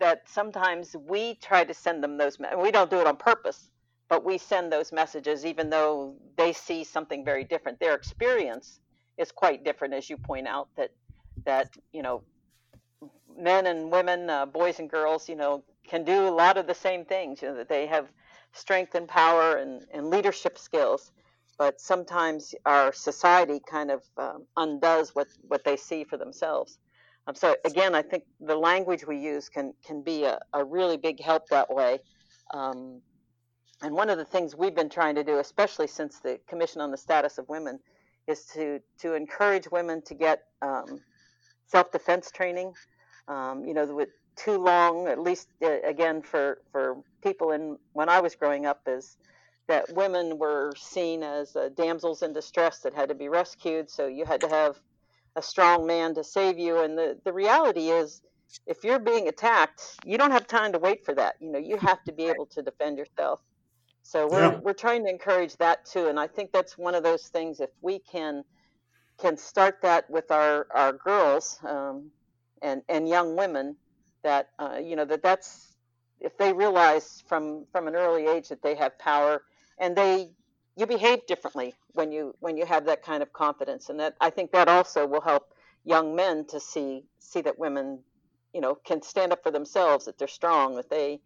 that 0.00 0.22
sometimes 0.28 0.96
we 1.08 1.34
try 1.36 1.64
to 1.64 1.74
send 1.74 2.02
them 2.02 2.18
those 2.18 2.38
and 2.40 2.60
we 2.60 2.70
don't 2.70 2.90
do 2.90 3.00
it 3.00 3.06
on 3.06 3.16
purpose 3.16 3.70
but 4.08 4.24
we 4.24 4.38
send 4.38 4.72
those 4.72 4.92
messages 4.92 5.44
even 5.44 5.70
though 5.70 6.16
they 6.36 6.52
see 6.52 6.84
something 6.84 7.24
very 7.24 7.44
different 7.44 7.78
their 7.78 7.94
experience 7.94 8.80
is 9.18 9.30
quite 9.32 9.64
different 9.64 9.94
as 9.94 10.10
you 10.10 10.16
point 10.16 10.46
out 10.46 10.68
that 10.76 10.90
that 11.44 11.70
you 11.92 12.02
know 12.02 12.22
men 13.38 13.66
and 13.66 13.90
women 13.92 14.28
uh, 14.28 14.46
boys 14.46 14.78
and 14.80 14.90
girls 14.90 15.28
you 15.28 15.36
know 15.36 15.62
can 15.86 16.04
do 16.04 16.28
a 16.28 16.30
lot 16.30 16.56
of 16.56 16.66
the 16.66 16.74
same 16.74 17.04
things 17.04 17.42
you 17.42 17.48
know 17.48 17.56
that 17.56 17.68
they 17.68 17.86
have 17.86 18.08
strength 18.52 18.94
and 18.94 19.08
power 19.08 19.56
and, 19.56 19.84
and 19.92 20.10
leadership 20.10 20.58
skills 20.58 21.12
but 21.58 21.80
sometimes 21.80 22.54
our 22.66 22.92
society 22.92 23.60
kind 23.70 23.90
of 23.90 24.02
um, 24.18 24.44
undoes 24.56 25.14
what 25.14 25.28
what 25.48 25.64
they 25.64 25.76
see 25.76 26.04
for 26.04 26.16
themselves 26.16 26.78
um, 27.26 27.34
so 27.34 27.56
again, 27.64 27.94
I 27.94 28.02
think 28.02 28.24
the 28.40 28.56
language 28.56 29.06
we 29.06 29.18
use 29.18 29.48
can 29.48 29.74
can 29.84 30.02
be 30.02 30.24
a, 30.24 30.38
a 30.52 30.64
really 30.64 30.96
big 30.96 31.20
help 31.20 31.48
that 31.48 31.72
way. 31.72 31.98
Um, 32.54 33.00
and 33.82 33.94
one 33.94 34.08
of 34.08 34.18
the 34.18 34.24
things 34.24 34.54
we've 34.56 34.74
been 34.74 34.88
trying 34.88 35.16
to 35.16 35.24
do, 35.24 35.38
especially 35.38 35.86
since 35.86 36.20
the 36.20 36.38
Commission 36.48 36.80
on 36.80 36.90
the 36.90 36.96
Status 36.96 37.38
of 37.38 37.48
Women, 37.48 37.78
is 38.28 38.44
to 38.54 38.80
to 39.00 39.14
encourage 39.14 39.68
women 39.70 40.02
to 40.02 40.14
get 40.14 40.42
um, 40.62 41.00
self-defense 41.66 42.30
training. 42.30 42.72
Um, 43.28 43.64
you 43.64 43.74
know, 43.74 43.86
with 43.92 44.10
too 44.36 44.58
long, 44.58 45.08
at 45.08 45.18
least 45.18 45.48
uh, 45.62 45.80
again 45.84 46.22
for 46.22 46.58
for 46.72 46.96
people 47.22 47.52
in 47.52 47.78
when 47.92 48.08
I 48.08 48.20
was 48.20 48.34
growing 48.34 48.66
up, 48.66 48.82
is 48.86 49.16
that 49.68 49.92
women 49.94 50.38
were 50.38 50.72
seen 50.76 51.22
as 51.22 51.56
uh, 51.56 51.70
damsels 51.74 52.22
in 52.22 52.32
distress 52.32 52.80
that 52.80 52.94
had 52.94 53.08
to 53.08 53.14
be 53.14 53.28
rescued. 53.28 53.90
So 53.90 54.06
you 54.06 54.24
had 54.24 54.40
to 54.42 54.48
have 54.48 54.76
a 55.34 55.42
strong 55.42 55.86
man 55.86 56.14
to 56.14 56.24
save 56.24 56.58
you. 56.58 56.80
And 56.80 56.96
the, 56.96 57.18
the 57.24 57.32
reality 57.32 57.88
is, 57.88 58.22
if 58.66 58.84
you're 58.84 59.00
being 59.00 59.28
attacked, 59.28 59.82
you 60.04 60.18
don't 60.18 60.30
have 60.30 60.46
time 60.46 60.72
to 60.72 60.78
wait 60.78 61.04
for 61.04 61.14
that. 61.14 61.36
You 61.40 61.50
know, 61.52 61.58
you 61.58 61.76
have 61.78 62.02
to 62.04 62.12
be 62.12 62.26
able 62.26 62.46
to 62.46 62.62
defend 62.62 62.96
yourself. 62.98 63.40
So 64.02 64.28
we're 64.28 64.52
yeah. 64.52 64.58
we're 64.62 64.72
trying 64.72 65.04
to 65.04 65.10
encourage 65.10 65.56
that 65.56 65.84
too, 65.84 66.06
and 66.06 66.18
I 66.18 66.28
think 66.28 66.52
that's 66.52 66.78
one 66.78 66.94
of 66.94 67.02
those 67.02 67.26
things. 67.26 67.58
If 67.58 67.70
we 67.82 67.98
can 67.98 68.44
can 69.18 69.36
start 69.36 69.82
that 69.82 70.08
with 70.08 70.30
our 70.30 70.68
our 70.72 70.92
girls 70.92 71.58
um, 71.68 72.12
and 72.62 72.82
and 72.88 73.08
young 73.08 73.36
women, 73.36 73.76
that 74.26 74.50
uh, 74.60 74.78
you 74.84 74.96
know 74.96 75.06
that 75.06 75.22
that's 75.22 75.76
if 76.20 76.38
they 76.38 76.52
realize 76.52 77.24
from 77.28 77.66
from 77.72 77.88
an 77.88 77.96
early 77.96 78.26
age 78.28 78.50
that 78.50 78.62
they 78.62 78.76
have 78.76 78.98
power 78.98 79.42
and 79.80 79.96
they 79.96 80.30
you 80.76 80.86
behave 80.86 81.26
differently 81.26 81.74
when 81.94 82.12
you 82.12 82.34
when 82.40 82.58
you 82.58 82.66
have 82.66 82.86
that 82.86 83.02
kind 83.04 83.22
of 83.24 83.32
confidence. 83.32 83.90
And 83.90 84.00
that 84.00 84.16
i 84.20 84.30
think 84.30 84.52
that 84.52 84.68
also 84.68 85.06
will 85.06 85.22
help 85.22 85.54
young 85.84 86.16
men 86.16 86.46
to 86.48 86.60
see 86.60 87.04
see 87.20 87.42
that 87.42 87.58
women 87.58 88.00
you 88.54 88.62
know 88.62 88.76
can 88.76 89.02
stand 89.02 89.32
up 89.32 89.42
for 89.44 89.52
themselves 89.52 90.06
that 90.06 90.18
they're 90.18 90.28
strong 90.28 90.76
that 90.76 90.90
they 90.90 91.20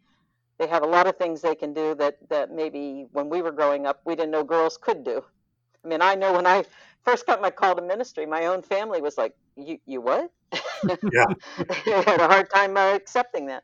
they 0.59 0.67
have 0.67 0.83
a 0.83 0.87
lot 0.87 1.07
of 1.07 1.17
things 1.17 1.41
they 1.41 1.55
can 1.55 1.73
do 1.73 1.95
that 1.95 2.17
that 2.29 2.51
maybe 2.51 3.07
when 3.13 3.29
we 3.29 3.41
were 3.43 3.51
growing 3.53 3.87
up 3.87 4.01
we 4.05 4.15
didn't 4.15 4.31
know 4.31 4.45
girls 4.45 4.77
could 4.77 5.03
do. 5.05 5.23
I 5.85 5.89
mean 5.89 6.01
i 6.01 6.15
know 6.15 6.33
when 6.33 6.47
i 6.47 6.65
first 7.03 7.25
got 7.25 7.41
my 7.41 7.49
call 7.49 7.75
to 7.75 7.81
ministry 7.81 8.25
my 8.25 8.45
own 8.45 8.61
family 8.61 9.01
was 9.01 9.17
like 9.17 9.33
you 9.55 9.79
you 9.85 10.01
what? 10.01 10.31
Yeah. 11.11 11.25
They 11.85 11.91
had 11.91 12.21
a 12.21 12.27
hard 12.27 12.49
time 12.49 12.77
uh, 12.77 12.95
accepting 12.95 13.47
that. 13.47 13.63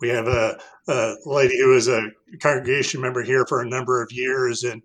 We 0.00 0.08
have 0.08 0.26
a, 0.26 0.58
a 0.88 1.14
lady 1.24 1.58
who 1.58 1.68
was 1.68 1.88
a 1.88 2.08
congregation 2.40 3.00
member 3.00 3.22
here 3.22 3.46
for 3.46 3.60
a 3.60 3.68
number 3.68 4.02
of 4.02 4.10
years, 4.10 4.64
and 4.64 4.82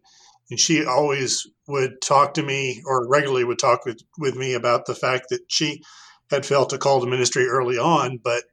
and 0.49 0.59
she 0.59 0.85
always 0.85 1.47
would 1.67 2.01
talk 2.01 2.33
to 2.35 2.43
me 2.43 2.81
or 2.85 3.07
regularly 3.07 3.43
would 3.43 3.59
talk 3.59 3.85
with, 3.85 3.99
with 4.17 4.35
me 4.35 4.53
about 4.53 4.85
the 4.85 4.95
fact 4.95 5.25
that 5.29 5.41
she 5.47 5.81
had 6.29 6.45
felt 6.45 6.73
a 6.73 6.77
call 6.77 7.01
to 7.01 7.07
ministry 7.07 7.47
early 7.47 7.77
on, 7.77 8.19
but 8.23 8.43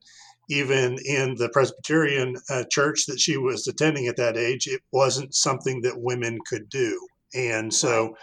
even 0.50 0.98
in 1.04 1.36
the 1.36 1.48
Presbyterian 1.48 2.36
uh, 2.50 2.64
church 2.70 3.06
that 3.06 3.20
she 3.20 3.36
was 3.36 3.66
attending 3.66 4.06
at 4.06 4.16
that 4.16 4.36
age, 4.36 4.66
it 4.66 4.82
wasn't 4.92 5.34
something 5.34 5.80
that 5.82 6.00
women 6.00 6.38
could 6.46 6.68
do. 6.68 7.00
And 7.34 7.72
so 7.72 8.16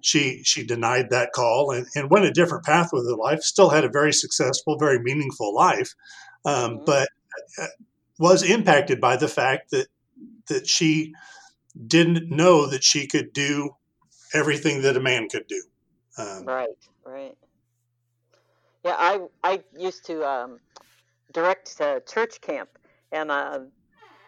she 0.00 0.42
she 0.44 0.64
denied 0.64 1.10
that 1.10 1.32
call 1.32 1.72
and, 1.72 1.86
and 1.94 2.10
went 2.10 2.24
a 2.24 2.30
different 2.30 2.64
path 2.64 2.90
with 2.92 3.06
her 3.06 3.16
life, 3.16 3.42
still 3.42 3.70
had 3.70 3.84
a 3.84 3.88
very 3.88 4.12
successful, 4.12 4.78
very 4.78 5.00
meaningful 5.00 5.54
life. 5.54 5.94
Um, 6.44 6.76
mm-hmm. 6.76 6.84
But 6.84 7.08
uh, 7.60 7.66
was 8.18 8.42
impacted 8.42 9.00
by 9.00 9.16
the 9.16 9.28
fact 9.28 9.70
that 9.70 9.86
that 10.48 10.66
she 10.66 11.14
didn't 11.86 12.30
know 12.30 12.66
that 12.66 12.82
she 12.82 13.06
could 13.06 13.32
do 13.32 13.70
everything 14.34 14.82
that 14.82 14.96
a 14.96 15.00
man 15.00 15.28
could 15.28 15.46
do. 15.46 15.62
Um, 16.16 16.44
right, 16.44 16.68
right. 17.04 17.36
Yeah, 18.84 18.96
I 18.98 19.20
I 19.42 19.62
used 19.78 20.04
to 20.06 20.28
um, 20.28 20.60
direct 21.32 21.80
a 21.80 22.02
church 22.06 22.40
camp, 22.40 22.70
and 23.12 23.30
uh, 23.30 23.60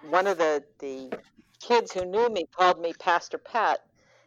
one 0.08 0.26
of 0.26 0.38
the 0.38 0.62
the 0.78 1.12
kids 1.60 1.92
who 1.92 2.04
knew 2.04 2.28
me 2.28 2.46
called 2.56 2.80
me 2.80 2.92
Pastor 2.98 3.38
Pat, 3.38 3.80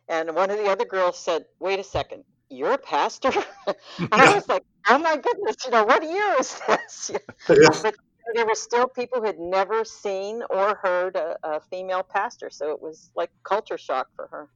and 0.07 0.35
one 0.35 0.49
of 0.49 0.57
the 0.57 0.69
other 0.69 0.85
girls 0.85 1.17
said, 1.17 1.45
"Wait 1.59 1.79
a 1.79 1.83
second, 1.83 2.23
you're 2.49 2.73
a 2.73 2.77
pastor?" 2.77 3.31
I 4.11 4.35
was 4.35 4.47
like, 4.47 4.63
"Oh 4.89 4.97
my 4.97 5.17
goodness, 5.17 5.55
you 5.65 5.71
know 5.71 5.83
what 5.83 6.03
year 6.03 6.35
is 6.39 6.59
this?" 6.67 7.11
yeah. 7.49 7.69
But 7.81 7.95
there 8.33 8.45
were 8.45 8.55
still 8.55 8.87
people 8.87 9.19
who 9.19 9.25
had 9.25 9.39
never 9.39 9.83
seen 9.85 10.43
or 10.49 10.75
heard 10.75 11.15
a, 11.15 11.37
a 11.43 11.59
female 11.59 12.03
pastor, 12.03 12.49
so 12.49 12.71
it 12.71 12.81
was 12.81 13.11
like 13.15 13.29
culture 13.43 13.77
shock 13.77 14.07
for 14.15 14.27
her. 14.27 14.49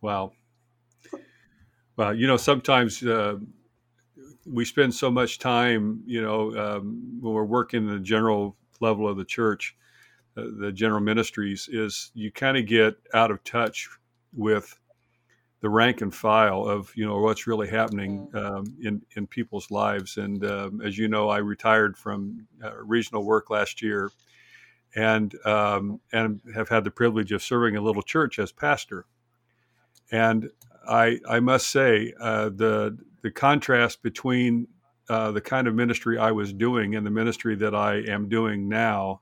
Wow. 0.00 0.32
Well, 1.96 2.14
you 2.14 2.26
know, 2.26 2.36
sometimes 2.36 3.02
uh, 3.02 3.36
we 4.44 4.64
spend 4.64 4.94
so 4.94 5.10
much 5.10 5.38
time, 5.38 6.02
you 6.06 6.22
know, 6.22 6.56
um, 6.56 7.18
when 7.20 7.32
we're 7.32 7.44
working 7.44 7.86
the 7.86 7.98
general 7.98 8.56
level 8.80 9.08
of 9.08 9.16
the 9.16 9.24
church, 9.24 9.74
the 10.36 10.72
general 10.72 11.00
ministries, 11.00 11.68
is 11.70 12.10
you 12.14 12.30
kind 12.30 12.56
of 12.56 12.66
get 12.66 12.96
out 13.14 13.30
of 13.30 13.42
touch 13.44 13.88
with 14.34 14.78
the 15.60 15.70
rank 15.70 16.02
and 16.02 16.14
file 16.14 16.64
of 16.64 16.92
you 16.94 17.06
know 17.06 17.18
what's 17.18 17.46
really 17.46 17.68
happening 17.68 18.28
mm. 18.32 18.44
um, 18.44 18.76
in 18.82 19.02
in 19.16 19.26
people's 19.26 19.70
lives. 19.70 20.16
And 20.16 20.44
um, 20.44 20.80
as 20.80 20.98
you 20.98 21.08
know, 21.08 21.28
I 21.28 21.38
retired 21.38 21.96
from 21.96 22.46
uh, 22.62 22.76
regional 22.82 23.24
work 23.24 23.50
last 23.50 23.82
year, 23.82 24.10
and 24.94 25.34
um, 25.46 26.00
and 26.12 26.40
have 26.54 26.68
had 26.68 26.84
the 26.84 26.90
privilege 26.90 27.32
of 27.32 27.42
serving 27.42 27.76
a 27.76 27.80
little 27.80 28.02
church 28.02 28.38
as 28.38 28.52
pastor. 28.52 29.06
And 30.12 30.50
I 30.86 31.18
I 31.28 31.40
must 31.40 31.68
say 31.70 32.12
uh, 32.20 32.50
the 32.50 32.98
the 33.22 33.30
contrast 33.30 34.02
between 34.02 34.68
uh, 35.08 35.30
the 35.32 35.40
kind 35.40 35.66
of 35.66 35.74
ministry 35.74 36.18
I 36.18 36.32
was 36.32 36.52
doing 36.52 36.94
and 36.94 37.06
the 37.06 37.10
ministry 37.10 37.56
that 37.56 37.74
I 37.74 37.96
am 38.08 38.28
doing 38.28 38.68
now 38.68 39.20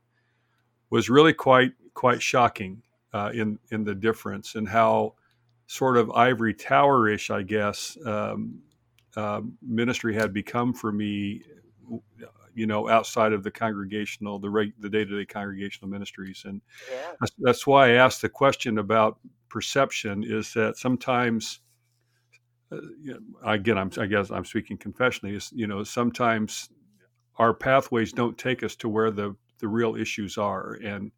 was 0.89 1.09
really 1.09 1.33
quite 1.33 1.73
quite 1.93 2.21
shocking 2.21 2.81
uh, 3.13 3.31
in 3.33 3.59
in 3.71 3.83
the 3.83 3.95
difference 3.95 4.55
and 4.55 4.67
how 4.67 5.15
sort 5.67 5.97
of 5.97 6.11
ivory 6.11 6.53
tower-ish, 6.53 7.31
I 7.31 7.41
guess, 7.41 7.97
um, 8.05 8.61
uh, 9.15 9.41
ministry 9.61 10.13
had 10.13 10.33
become 10.33 10.73
for 10.73 10.91
me. 10.91 11.41
You 12.57 12.67
know, 12.67 12.87
outside 12.87 13.33
of 13.33 13.43
the 13.43 13.51
congregational, 13.51 14.39
the 14.39 14.49
rate, 14.49 14.79
the 14.79 14.89
day-to-day 14.89 15.25
congregational 15.25 15.89
ministries, 15.89 16.45
and 16.45 16.61
yeah. 16.89 17.11
that's, 17.19 17.33
that's 17.37 17.67
why 17.67 17.89
I 17.89 17.91
asked 17.95 18.21
the 18.21 18.29
question 18.29 18.77
about 18.77 19.19
perception. 19.49 20.23
Is 20.23 20.53
that 20.53 20.77
sometimes, 20.77 21.59
uh, 22.71 22.77
again, 23.45 23.77
I'm, 23.77 23.91
I 23.99 24.05
guess 24.05 24.31
I'm 24.31 24.45
speaking 24.45 24.77
confessionally. 24.77 25.35
Is 25.35 25.51
you 25.53 25.67
know, 25.67 25.83
sometimes 25.83 26.69
our 27.35 27.53
pathways 27.53 28.13
don't 28.13 28.37
take 28.37 28.63
us 28.63 28.77
to 28.77 28.87
where 28.87 29.11
the 29.11 29.35
the 29.65 29.69
real 29.69 29.95
issues 29.95 30.37
are, 30.37 30.73
and 30.83 31.11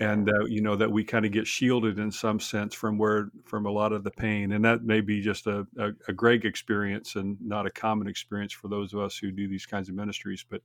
and 0.00 0.30
uh, 0.30 0.44
you 0.46 0.62
know 0.62 0.74
that 0.74 0.90
we 0.90 1.04
kind 1.04 1.26
of 1.26 1.32
get 1.32 1.46
shielded 1.46 1.98
in 1.98 2.10
some 2.10 2.40
sense 2.40 2.74
from 2.74 2.96
where 2.96 3.30
from 3.44 3.66
a 3.66 3.70
lot 3.70 3.92
of 3.92 4.04
the 4.04 4.10
pain 4.10 4.52
and 4.52 4.64
that 4.64 4.84
may 4.84 5.00
be 5.00 5.20
just 5.20 5.46
a, 5.46 5.66
a, 5.78 5.88
a, 6.08 6.12
greg 6.12 6.44
experience 6.44 7.16
and 7.16 7.38
not 7.40 7.66
a 7.66 7.70
common 7.70 8.06
experience 8.06 8.52
for 8.52 8.68
those 8.68 8.92
of 8.92 9.00
us 9.00 9.16
who 9.16 9.30
do 9.30 9.48
these 9.48 9.64
kinds 9.64 9.88
of 9.88 9.94
ministries 9.94 10.44
but 10.48 10.60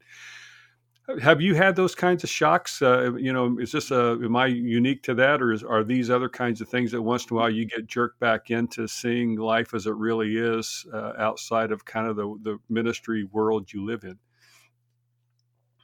Have 1.21 1.41
you 1.41 1.53
had 1.53 1.75
those 1.75 1.95
kinds 1.95 2.23
of 2.23 2.29
shocks? 2.29 2.81
Uh, 2.81 3.13
you 3.15 3.33
know, 3.33 3.57
is 3.59 3.73
this 3.73 3.91
a 3.91 4.17
am 4.23 4.37
I 4.37 4.45
unique 4.47 5.03
to 5.03 5.13
that, 5.15 5.41
or 5.41 5.51
is, 5.51 5.61
are 5.61 5.83
these 5.83 6.09
other 6.09 6.29
kinds 6.29 6.61
of 6.61 6.69
things 6.69 6.91
that 6.91 7.01
once 7.01 7.25
in 7.29 7.35
a 7.35 7.39
while 7.39 7.49
you 7.49 7.65
get 7.65 7.87
jerked 7.87 8.19
back 8.21 8.51
into 8.51 8.87
seeing 8.87 9.35
life 9.35 9.73
as 9.73 9.85
it 9.85 9.95
really 9.95 10.37
is 10.37 10.85
uh, 10.93 11.11
outside 11.17 11.71
of 11.73 11.83
kind 11.83 12.07
of 12.07 12.15
the 12.15 12.37
the 12.43 12.57
ministry 12.69 13.25
world 13.25 13.71
you 13.73 13.85
live 13.85 14.05
in? 14.05 14.17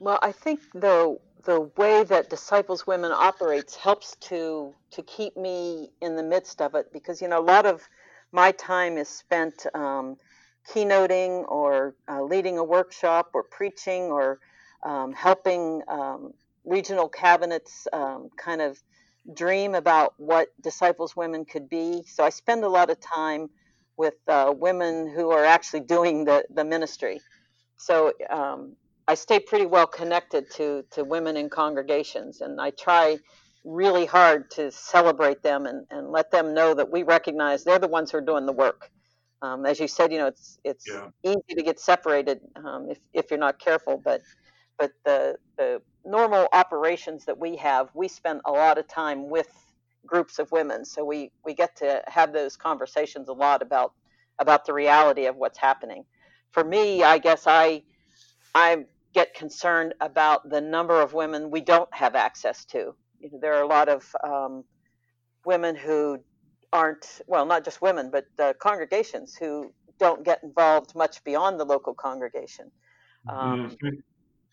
Well, 0.00 0.20
I 0.22 0.32
think 0.32 0.60
the 0.74 1.18
the 1.44 1.60
way 1.78 2.04
that 2.04 2.30
Disciples 2.30 2.86
Women 2.86 3.12
operates 3.12 3.76
helps 3.76 4.16
to 4.30 4.74
to 4.92 5.02
keep 5.04 5.36
me 5.36 5.90
in 6.02 6.16
the 6.16 6.24
midst 6.24 6.62
of 6.62 6.76
it 6.76 6.92
because 6.92 7.22
you 7.22 7.28
know 7.28 7.40
a 7.40 7.48
lot 7.56 7.66
of 7.66 7.82
my 8.32 8.52
time 8.52 8.98
is 8.98 9.08
spent 9.10 9.66
um, 9.74 10.18
keynoting 10.70 11.46
or 11.50 11.96
uh, 12.08 12.22
leading 12.22 12.58
a 12.58 12.64
workshop 12.64 13.30
or 13.34 13.44
preaching 13.44 14.04
or 14.04 14.40
um, 14.84 15.14
helping 15.14 15.82
um, 15.88 16.34
regional 16.64 17.08
cabinets 17.08 17.88
um, 17.94 18.30
kind 18.38 18.62
of 18.62 18.78
dream 19.34 19.74
about 19.76 20.14
what 20.18 20.48
disciples 20.62 21.16
women 21.16 21.44
could 21.46 21.68
be. 21.70 22.04
So 22.06 22.24
I 22.24 22.30
spend 22.30 22.64
a 22.64 22.70
lot 22.70 22.90
of 22.90 23.00
time 23.00 23.50
with 23.98 24.14
uh, 24.28 24.54
women 24.56 25.08
who 25.14 25.30
are 25.30 25.44
actually 25.46 25.80
doing 25.82 26.26
the, 26.26 26.44
the 26.54 26.64
ministry. 26.64 27.22
So 27.78 28.12
um, 28.30 28.76
I 29.10 29.14
stay 29.14 29.40
pretty 29.40 29.66
well 29.66 29.88
connected 29.88 30.52
to, 30.52 30.84
to 30.92 31.02
women 31.02 31.36
in 31.36 31.50
congregations, 31.50 32.42
and 32.42 32.60
I 32.60 32.70
try 32.70 33.18
really 33.64 34.06
hard 34.06 34.52
to 34.52 34.70
celebrate 34.70 35.42
them 35.42 35.66
and, 35.66 35.84
and 35.90 36.12
let 36.12 36.30
them 36.30 36.54
know 36.54 36.74
that 36.74 36.92
we 36.92 37.02
recognize 37.02 37.64
they're 37.64 37.80
the 37.80 37.88
ones 37.88 38.12
who 38.12 38.18
are 38.18 38.20
doing 38.20 38.46
the 38.46 38.52
work. 38.52 38.88
Um, 39.42 39.66
as 39.66 39.80
you 39.80 39.88
said, 39.88 40.12
you 40.12 40.18
know, 40.18 40.28
it's 40.28 40.60
it's 40.62 40.86
yeah. 40.88 41.08
easy 41.24 41.56
to 41.56 41.62
get 41.62 41.80
separated 41.80 42.38
um, 42.54 42.86
if, 42.88 42.98
if 43.12 43.30
you're 43.32 43.40
not 43.40 43.58
careful, 43.58 44.00
but 44.04 44.20
but 44.78 44.92
the 45.04 45.34
the 45.58 45.82
normal 46.04 46.46
operations 46.52 47.24
that 47.24 47.36
we 47.36 47.56
have, 47.56 47.88
we 47.94 48.06
spend 48.06 48.40
a 48.46 48.52
lot 48.52 48.78
of 48.78 48.86
time 48.86 49.28
with 49.28 49.48
groups 50.06 50.38
of 50.38 50.52
women, 50.52 50.84
so 50.84 51.04
we 51.04 51.32
we 51.44 51.52
get 51.52 51.74
to 51.78 52.00
have 52.06 52.32
those 52.32 52.56
conversations 52.56 53.28
a 53.28 53.32
lot 53.32 53.60
about 53.60 53.92
about 54.38 54.66
the 54.66 54.72
reality 54.72 55.26
of 55.26 55.34
what's 55.34 55.58
happening. 55.58 56.04
For 56.52 56.62
me, 56.62 57.02
I 57.02 57.18
guess 57.18 57.48
I 57.48 57.82
I 58.54 58.84
get 59.12 59.34
concerned 59.34 59.94
about 60.00 60.48
the 60.48 60.60
number 60.60 61.00
of 61.00 61.12
women 61.12 61.50
we 61.50 61.60
don't 61.60 61.92
have 61.94 62.14
access 62.14 62.64
to. 62.66 62.94
You 63.18 63.30
know, 63.32 63.38
there 63.40 63.54
are 63.54 63.62
a 63.62 63.66
lot 63.66 63.88
of 63.88 64.04
um, 64.24 64.64
women 65.44 65.76
who 65.76 66.18
aren't 66.72 67.20
well, 67.26 67.46
not 67.46 67.64
just 67.64 67.82
women, 67.82 68.10
but 68.10 68.26
uh, 68.38 68.52
congregations 68.60 69.34
who 69.34 69.72
don't 69.98 70.24
get 70.24 70.42
involved 70.42 70.94
much 70.94 71.22
beyond 71.24 71.58
the 71.58 71.64
local 71.64 71.94
congregation. 71.94 72.70
Um, 73.28 73.70
mm-hmm 73.70 74.00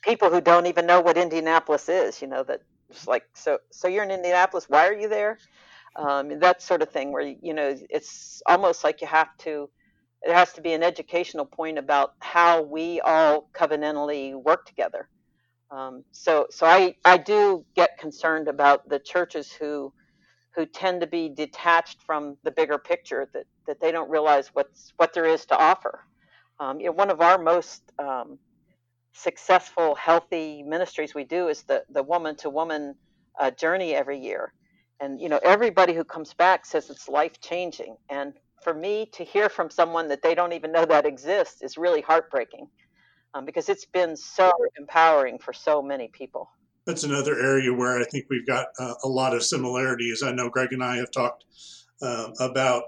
people 0.07 0.29
who 0.29 0.41
don't 0.41 0.65
even 0.65 0.85
know 0.85 1.01
what 1.01 1.17
Indianapolis 1.17 1.89
is, 1.89 2.21
you 2.21 2.27
know, 2.27 2.43
that 2.43 2.61
it's 2.89 3.07
like, 3.07 3.23
so, 3.33 3.59
so 3.71 3.87
you're 3.87 4.03
in 4.03 4.11
Indianapolis, 4.11 4.65
why 4.69 4.87
are 4.87 4.93
you 4.93 5.09
there? 5.09 5.37
Um, 5.95 6.39
that 6.39 6.61
sort 6.61 6.81
of 6.81 6.89
thing 6.89 7.11
where, 7.11 7.35
you 7.41 7.53
know, 7.53 7.75
it's 7.89 8.41
almost 8.45 8.83
like 8.83 9.01
you 9.01 9.07
have 9.07 9.35
to, 9.39 9.69
there 10.23 10.35
has 10.35 10.53
to 10.53 10.61
be 10.61 10.73
an 10.73 10.83
educational 10.83 11.45
point 11.45 11.77
about 11.77 12.13
how 12.19 12.61
we 12.61 13.01
all 13.01 13.49
covenantally 13.53 14.33
work 14.35 14.65
together. 14.65 15.07
Um, 15.71 16.03
so, 16.11 16.47
so 16.49 16.65
I, 16.65 16.95
I 17.05 17.17
do 17.17 17.65
get 17.75 17.97
concerned 17.97 18.47
about 18.47 18.87
the 18.89 18.99
churches 18.99 19.51
who, 19.51 19.93
who 20.55 20.65
tend 20.65 21.01
to 21.01 21.07
be 21.07 21.29
detached 21.29 22.01
from 22.05 22.37
the 22.43 22.51
bigger 22.51 22.77
picture 22.77 23.27
that, 23.33 23.45
that 23.67 23.79
they 23.81 23.91
don't 23.91 24.09
realize 24.09 24.49
what's, 24.53 24.93
what 24.97 25.13
there 25.13 25.25
is 25.25 25.45
to 25.47 25.57
offer. 25.57 26.01
Um, 26.59 26.79
you 26.79 26.87
know, 26.87 26.93
one 26.93 27.11
of 27.11 27.21
our 27.21 27.37
most 27.37 27.83
um, 27.99 28.39
successful, 29.13 29.95
healthy 29.95 30.63
ministries 30.63 31.15
we 31.15 31.23
do 31.23 31.47
is 31.47 31.63
the 31.63 31.83
the 31.89 32.03
woman 32.03 32.35
to 32.37 32.49
woman 32.49 32.95
journey 33.57 33.93
every 33.93 34.19
year, 34.19 34.53
and 34.99 35.19
you 35.21 35.29
know 35.29 35.39
everybody 35.43 35.93
who 35.93 36.03
comes 36.03 36.33
back 36.33 36.65
says 36.65 36.89
it's 36.89 37.09
life 37.09 37.39
changing. 37.41 37.97
And 38.09 38.33
for 38.63 38.73
me 38.73 39.07
to 39.13 39.23
hear 39.23 39.49
from 39.49 39.69
someone 39.69 40.07
that 40.09 40.21
they 40.21 40.35
don't 40.35 40.53
even 40.53 40.71
know 40.71 40.85
that 40.85 41.05
exists 41.05 41.61
is 41.61 41.77
really 41.77 42.01
heartbreaking, 42.01 42.67
um, 43.33 43.45
because 43.45 43.69
it's 43.69 43.85
been 43.85 44.15
so 44.15 44.51
empowering 44.77 45.37
for 45.39 45.53
so 45.53 45.81
many 45.81 46.07
people. 46.07 46.49
That's 46.85 47.03
another 47.03 47.39
area 47.39 47.73
where 47.73 47.99
I 47.99 48.03
think 48.05 48.25
we've 48.29 48.47
got 48.47 48.67
uh, 48.79 48.93
a 49.03 49.07
lot 49.07 49.35
of 49.35 49.43
similarities. 49.43 50.23
I 50.23 50.31
know 50.31 50.49
Greg 50.49 50.71
and 50.71 50.83
I 50.83 50.97
have 50.97 51.11
talked 51.11 51.43
uh, 52.01 52.29
about 52.39 52.83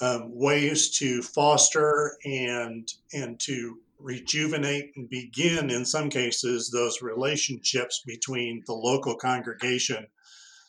um, 0.00 0.30
ways 0.34 0.90
to 0.98 1.22
foster 1.22 2.16
and 2.24 2.88
and 3.12 3.38
to 3.40 3.78
rejuvenate 3.98 4.92
and 4.96 5.08
begin, 5.08 5.70
in 5.70 5.84
some 5.84 6.10
cases, 6.10 6.70
those 6.70 7.02
relationships 7.02 8.02
between 8.04 8.62
the 8.66 8.72
local 8.72 9.14
congregation, 9.14 10.06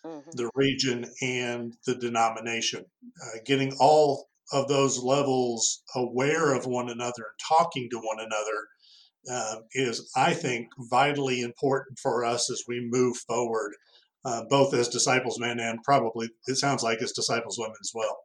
mm-hmm. 0.06 0.30
the 0.34 0.50
region, 0.56 1.06
and 1.22 1.74
the 1.86 1.96
denomination. 1.96 2.86
Uh, 3.22 3.40
getting 3.46 3.74
all 3.80 4.28
of 4.52 4.68
those 4.68 5.00
levels 5.00 5.84
aware 5.96 6.54
of 6.54 6.66
one 6.66 6.90
another 6.90 7.24
and 7.24 7.58
talking 7.58 7.90
to 7.90 7.98
one 7.98 8.20
another 8.20 8.68
uh, 9.32 9.62
is, 9.74 10.12
I 10.16 10.34
think, 10.34 10.68
vitally 10.90 11.42
important 11.42 11.98
for 12.00 12.26
us 12.26 12.52
as 12.52 12.64
we 12.68 12.86
move 12.90 13.18
forward, 13.18 13.74
uh, 14.26 14.44
both 14.50 14.74
as 14.74 14.90
disciples 14.90 15.40
men 15.40 15.60
and 15.60 15.82
probably, 15.84 16.30
it 16.48 16.56
sounds 16.56 16.84
like, 16.84 17.02
as 17.02 17.14
disciples 17.14 17.58
women 17.58 17.78
as 17.82 17.92
well. 17.94 18.18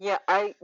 Yeah, 0.00 0.18
I 0.26 0.54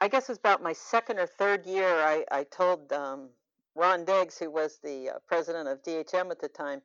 I 0.00 0.08
guess 0.08 0.24
it 0.24 0.32
was 0.32 0.38
about 0.38 0.62
my 0.62 0.72
second 0.72 1.18
or 1.18 1.26
third 1.26 1.66
year. 1.66 1.88
I, 1.88 2.24
I 2.30 2.44
told 2.44 2.92
um, 2.92 3.30
Ron 3.74 4.04
Degges, 4.04 4.38
who 4.38 4.50
was 4.50 4.78
the 4.82 5.10
uh, 5.10 5.18
president 5.26 5.68
of 5.68 5.82
DHM 5.82 6.30
at 6.30 6.40
the 6.40 6.48
time, 6.48 6.82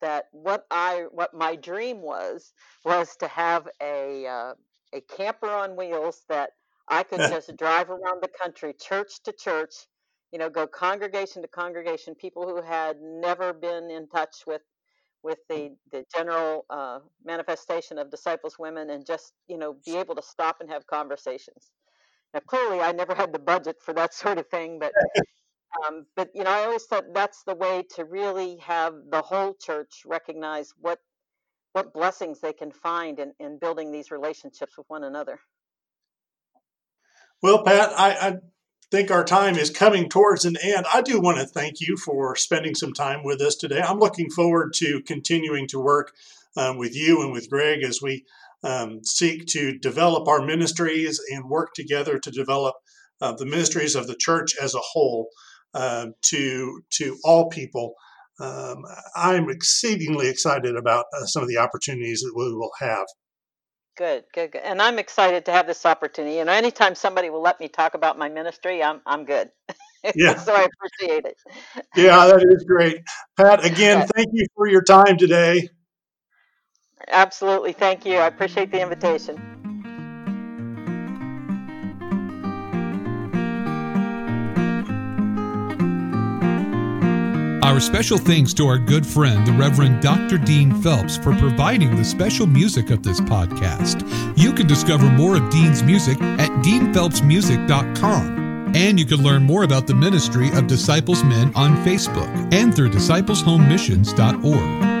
that 0.00 0.26
what 0.32 0.66
I 0.70 1.06
what 1.10 1.34
my 1.34 1.56
dream 1.56 2.02
was 2.02 2.52
was 2.84 3.16
to 3.16 3.28
have 3.28 3.68
a 3.82 4.26
uh, 4.26 4.54
a 4.92 5.00
camper 5.02 5.48
on 5.48 5.76
wheels 5.76 6.22
that 6.28 6.50
I 6.88 7.02
could 7.02 7.18
just 7.30 7.56
drive 7.56 7.90
around 7.90 8.22
the 8.22 8.30
country, 8.42 8.74
church 8.74 9.22
to 9.24 9.32
church, 9.32 9.74
you 10.32 10.38
know, 10.38 10.50
go 10.50 10.66
congregation 10.66 11.42
to 11.42 11.48
congregation, 11.48 12.14
people 12.14 12.46
who 12.46 12.62
had 12.62 12.98
never 13.00 13.52
been 13.52 13.90
in 13.90 14.08
touch 14.08 14.44
with 14.46 14.62
with 15.22 15.38
the 15.48 15.76
the 15.92 16.04
general 16.14 16.64
uh, 16.70 17.00
manifestation 17.24 17.98
of 17.98 18.10
disciples 18.10 18.58
women, 18.58 18.90
and 18.90 19.06
just 19.06 19.32
you 19.48 19.58
know 19.58 19.76
be 19.84 19.96
able 19.96 20.14
to 20.14 20.22
stop 20.22 20.58
and 20.60 20.70
have 20.70 20.86
conversations. 20.86 21.70
Now, 22.34 22.40
clearly, 22.40 22.80
I 22.80 22.92
never 22.92 23.14
had 23.14 23.32
the 23.32 23.38
budget 23.38 23.76
for 23.82 23.94
that 23.94 24.14
sort 24.14 24.38
of 24.38 24.48
thing, 24.48 24.78
but 24.78 24.94
um, 25.86 26.06
but 26.16 26.30
you 26.34 26.44
know, 26.44 26.50
I 26.50 26.64
always 26.64 26.84
thought 26.84 27.12
that's 27.12 27.42
the 27.44 27.54
way 27.54 27.84
to 27.96 28.04
really 28.04 28.56
have 28.58 28.94
the 29.10 29.22
whole 29.22 29.54
church 29.54 30.02
recognize 30.06 30.72
what 30.80 30.98
what 31.72 31.92
blessings 31.92 32.40
they 32.40 32.52
can 32.52 32.72
find 32.72 33.18
in, 33.18 33.32
in 33.38 33.58
building 33.58 33.92
these 33.92 34.10
relationships 34.10 34.76
with 34.78 34.86
one 34.88 35.04
another. 35.04 35.38
Well, 37.42 37.62
Pat, 37.62 37.90
I, 37.96 38.10
I 38.10 38.36
think 38.90 39.10
our 39.10 39.22
time 39.22 39.56
is 39.56 39.70
coming 39.70 40.08
towards 40.08 40.44
an 40.44 40.56
end. 40.62 40.86
I 40.92 41.02
do 41.02 41.20
want 41.20 41.38
to 41.38 41.46
thank 41.46 41.80
you 41.80 41.96
for 41.96 42.34
spending 42.34 42.74
some 42.74 42.94
time 42.94 43.22
with 43.22 43.40
us 43.40 43.54
today. 43.54 43.80
I'm 43.80 43.98
looking 43.98 44.30
forward 44.30 44.72
to 44.76 45.02
continuing 45.02 45.68
to 45.68 45.78
work 45.78 46.12
um, 46.56 46.78
with 46.78 46.96
you 46.96 47.22
and 47.22 47.32
with 47.32 47.50
Greg 47.50 47.84
as 47.84 48.00
we 48.02 48.24
um, 48.64 49.04
seek 49.04 49.46
to 49.48 49.78
develop 49.78 50.26
our 50.26 50.44
ministries 50.44 51.20
and 51.30 51.48
work 51.48 51.74
together 51.74 52.18
to 52.18 52.30
develop 52.30 52.74
uh, 53.20 53.32
the 53.32 53.46
ministries 53.46 53.94
of 53.94 54.06
the 54.06 54.16
church 54.16 54.56
as 54.60 54.74
a 54.74 54.80
whole 54.80 55.28
uh, 55.74 56.06
to 56.22 56.82
to 56.90 57.16
all 57.24 57.48
people. 57.48 57.94
Um, 58.40 58.84
I'm 59.16 59.50
exceedingly 59.50 60.28
excited 60.28 60.76
about 60.76 61.06
uh, 61.12 61.24
some 61.24 61.42
of 61.42 61.48
the 61.48 61.58
opportunities 61.58 62.20
that 62.20 62.32
we 62.36 62.52
will 62.54 62.70
have. 62.78 63.06
Good, 63.96 64.24
good, 64.32 64.52
good. 64.52 64.62
And 64.62 64.80
I'm 64.80 64.98
excited 65.00 65.44
to 65.46 65.52
have 65.52 65.66
this 65.66 65.84
opportunity. 65.84 66.38
And 66.38 66.48
anytime 66.48 66.94
somebody 66.94 67.30
will 67.30 67.42
let 67.42 67.58
me 67.58 67.66
talk 67.66 67.94
about 67.94 68.16
my 68.16 68.28
ministry, 68.28 68.82
I'm 68.82 69.00
I'm 69.06 69.24
good. 69.24 69.50
Yeah. 70.14 70.38
so 70.38 70.54
I 70.54 70.64
appreciate 70.64 71.24
it. 71.24 71.36
yeah, 71.96 72.24
that 72.28 72.40
is 72.48 72.64
great. 72.64 73.02
Pat, 73.36 73.64
again, 73.64 74.06
thank 74.14 74.28
you 74.32 74.46
for 74.54 74.68
your 74.68 74.80
time 74.80 75.18
today. 75.18 75.68
Absolutely. 77.08 77.72
Thank 77.72 78.06
you. 78.06 78.14
I 78.14 78.28
appreciate 78.28 78.70
the 78.70 78.80
invitation. 78.80 79.57
Our 87.68 87.80
special 87.80 88.16
thanks 88.16 88.54
to 88.54 88.66
our 88.66 88.78
good 88.78 89.06
friend, 89.06 89.46
the 89.46 89.52
Reverend 89.52 90.00
Dr. 90.00 90.38
Dean 90.38 90.80
Phelps, 90.80 91.18
for 91.18 91.36
providing 91.36 91.96
the 91.96 92.04
special 92.04 92.46
music 92.46 92.88
of 92.88 93.02
this 93.02 93.20
podcast. 93.20 94.08
You 94.38 94.54
can 94.54 94.66
discover 94.66 95.10
more 95.10 95.36
of 95.36 95.50
Dean's 95.50 95.82
music 95.82 96.18
at 96.22 96.48
deanphelpsmusic.com. 96.64 98.72
And 98.74 98.98
you 98.98 99.04
can 99.04 99.22
learn 99.22 99.42
more 99.42 99.64
about 99.64 99.86
the 99.86 99.94
ministry 99.94 100.48
of 100.54 100.66
Disciples 100.66 101.22
Men 101.24 101.52
on 101.54 101.76
Facebook 101.84 102.54
and 102.54 102.74
through 102.74 102.88
discipleshomemissions.org. 102.88 104.97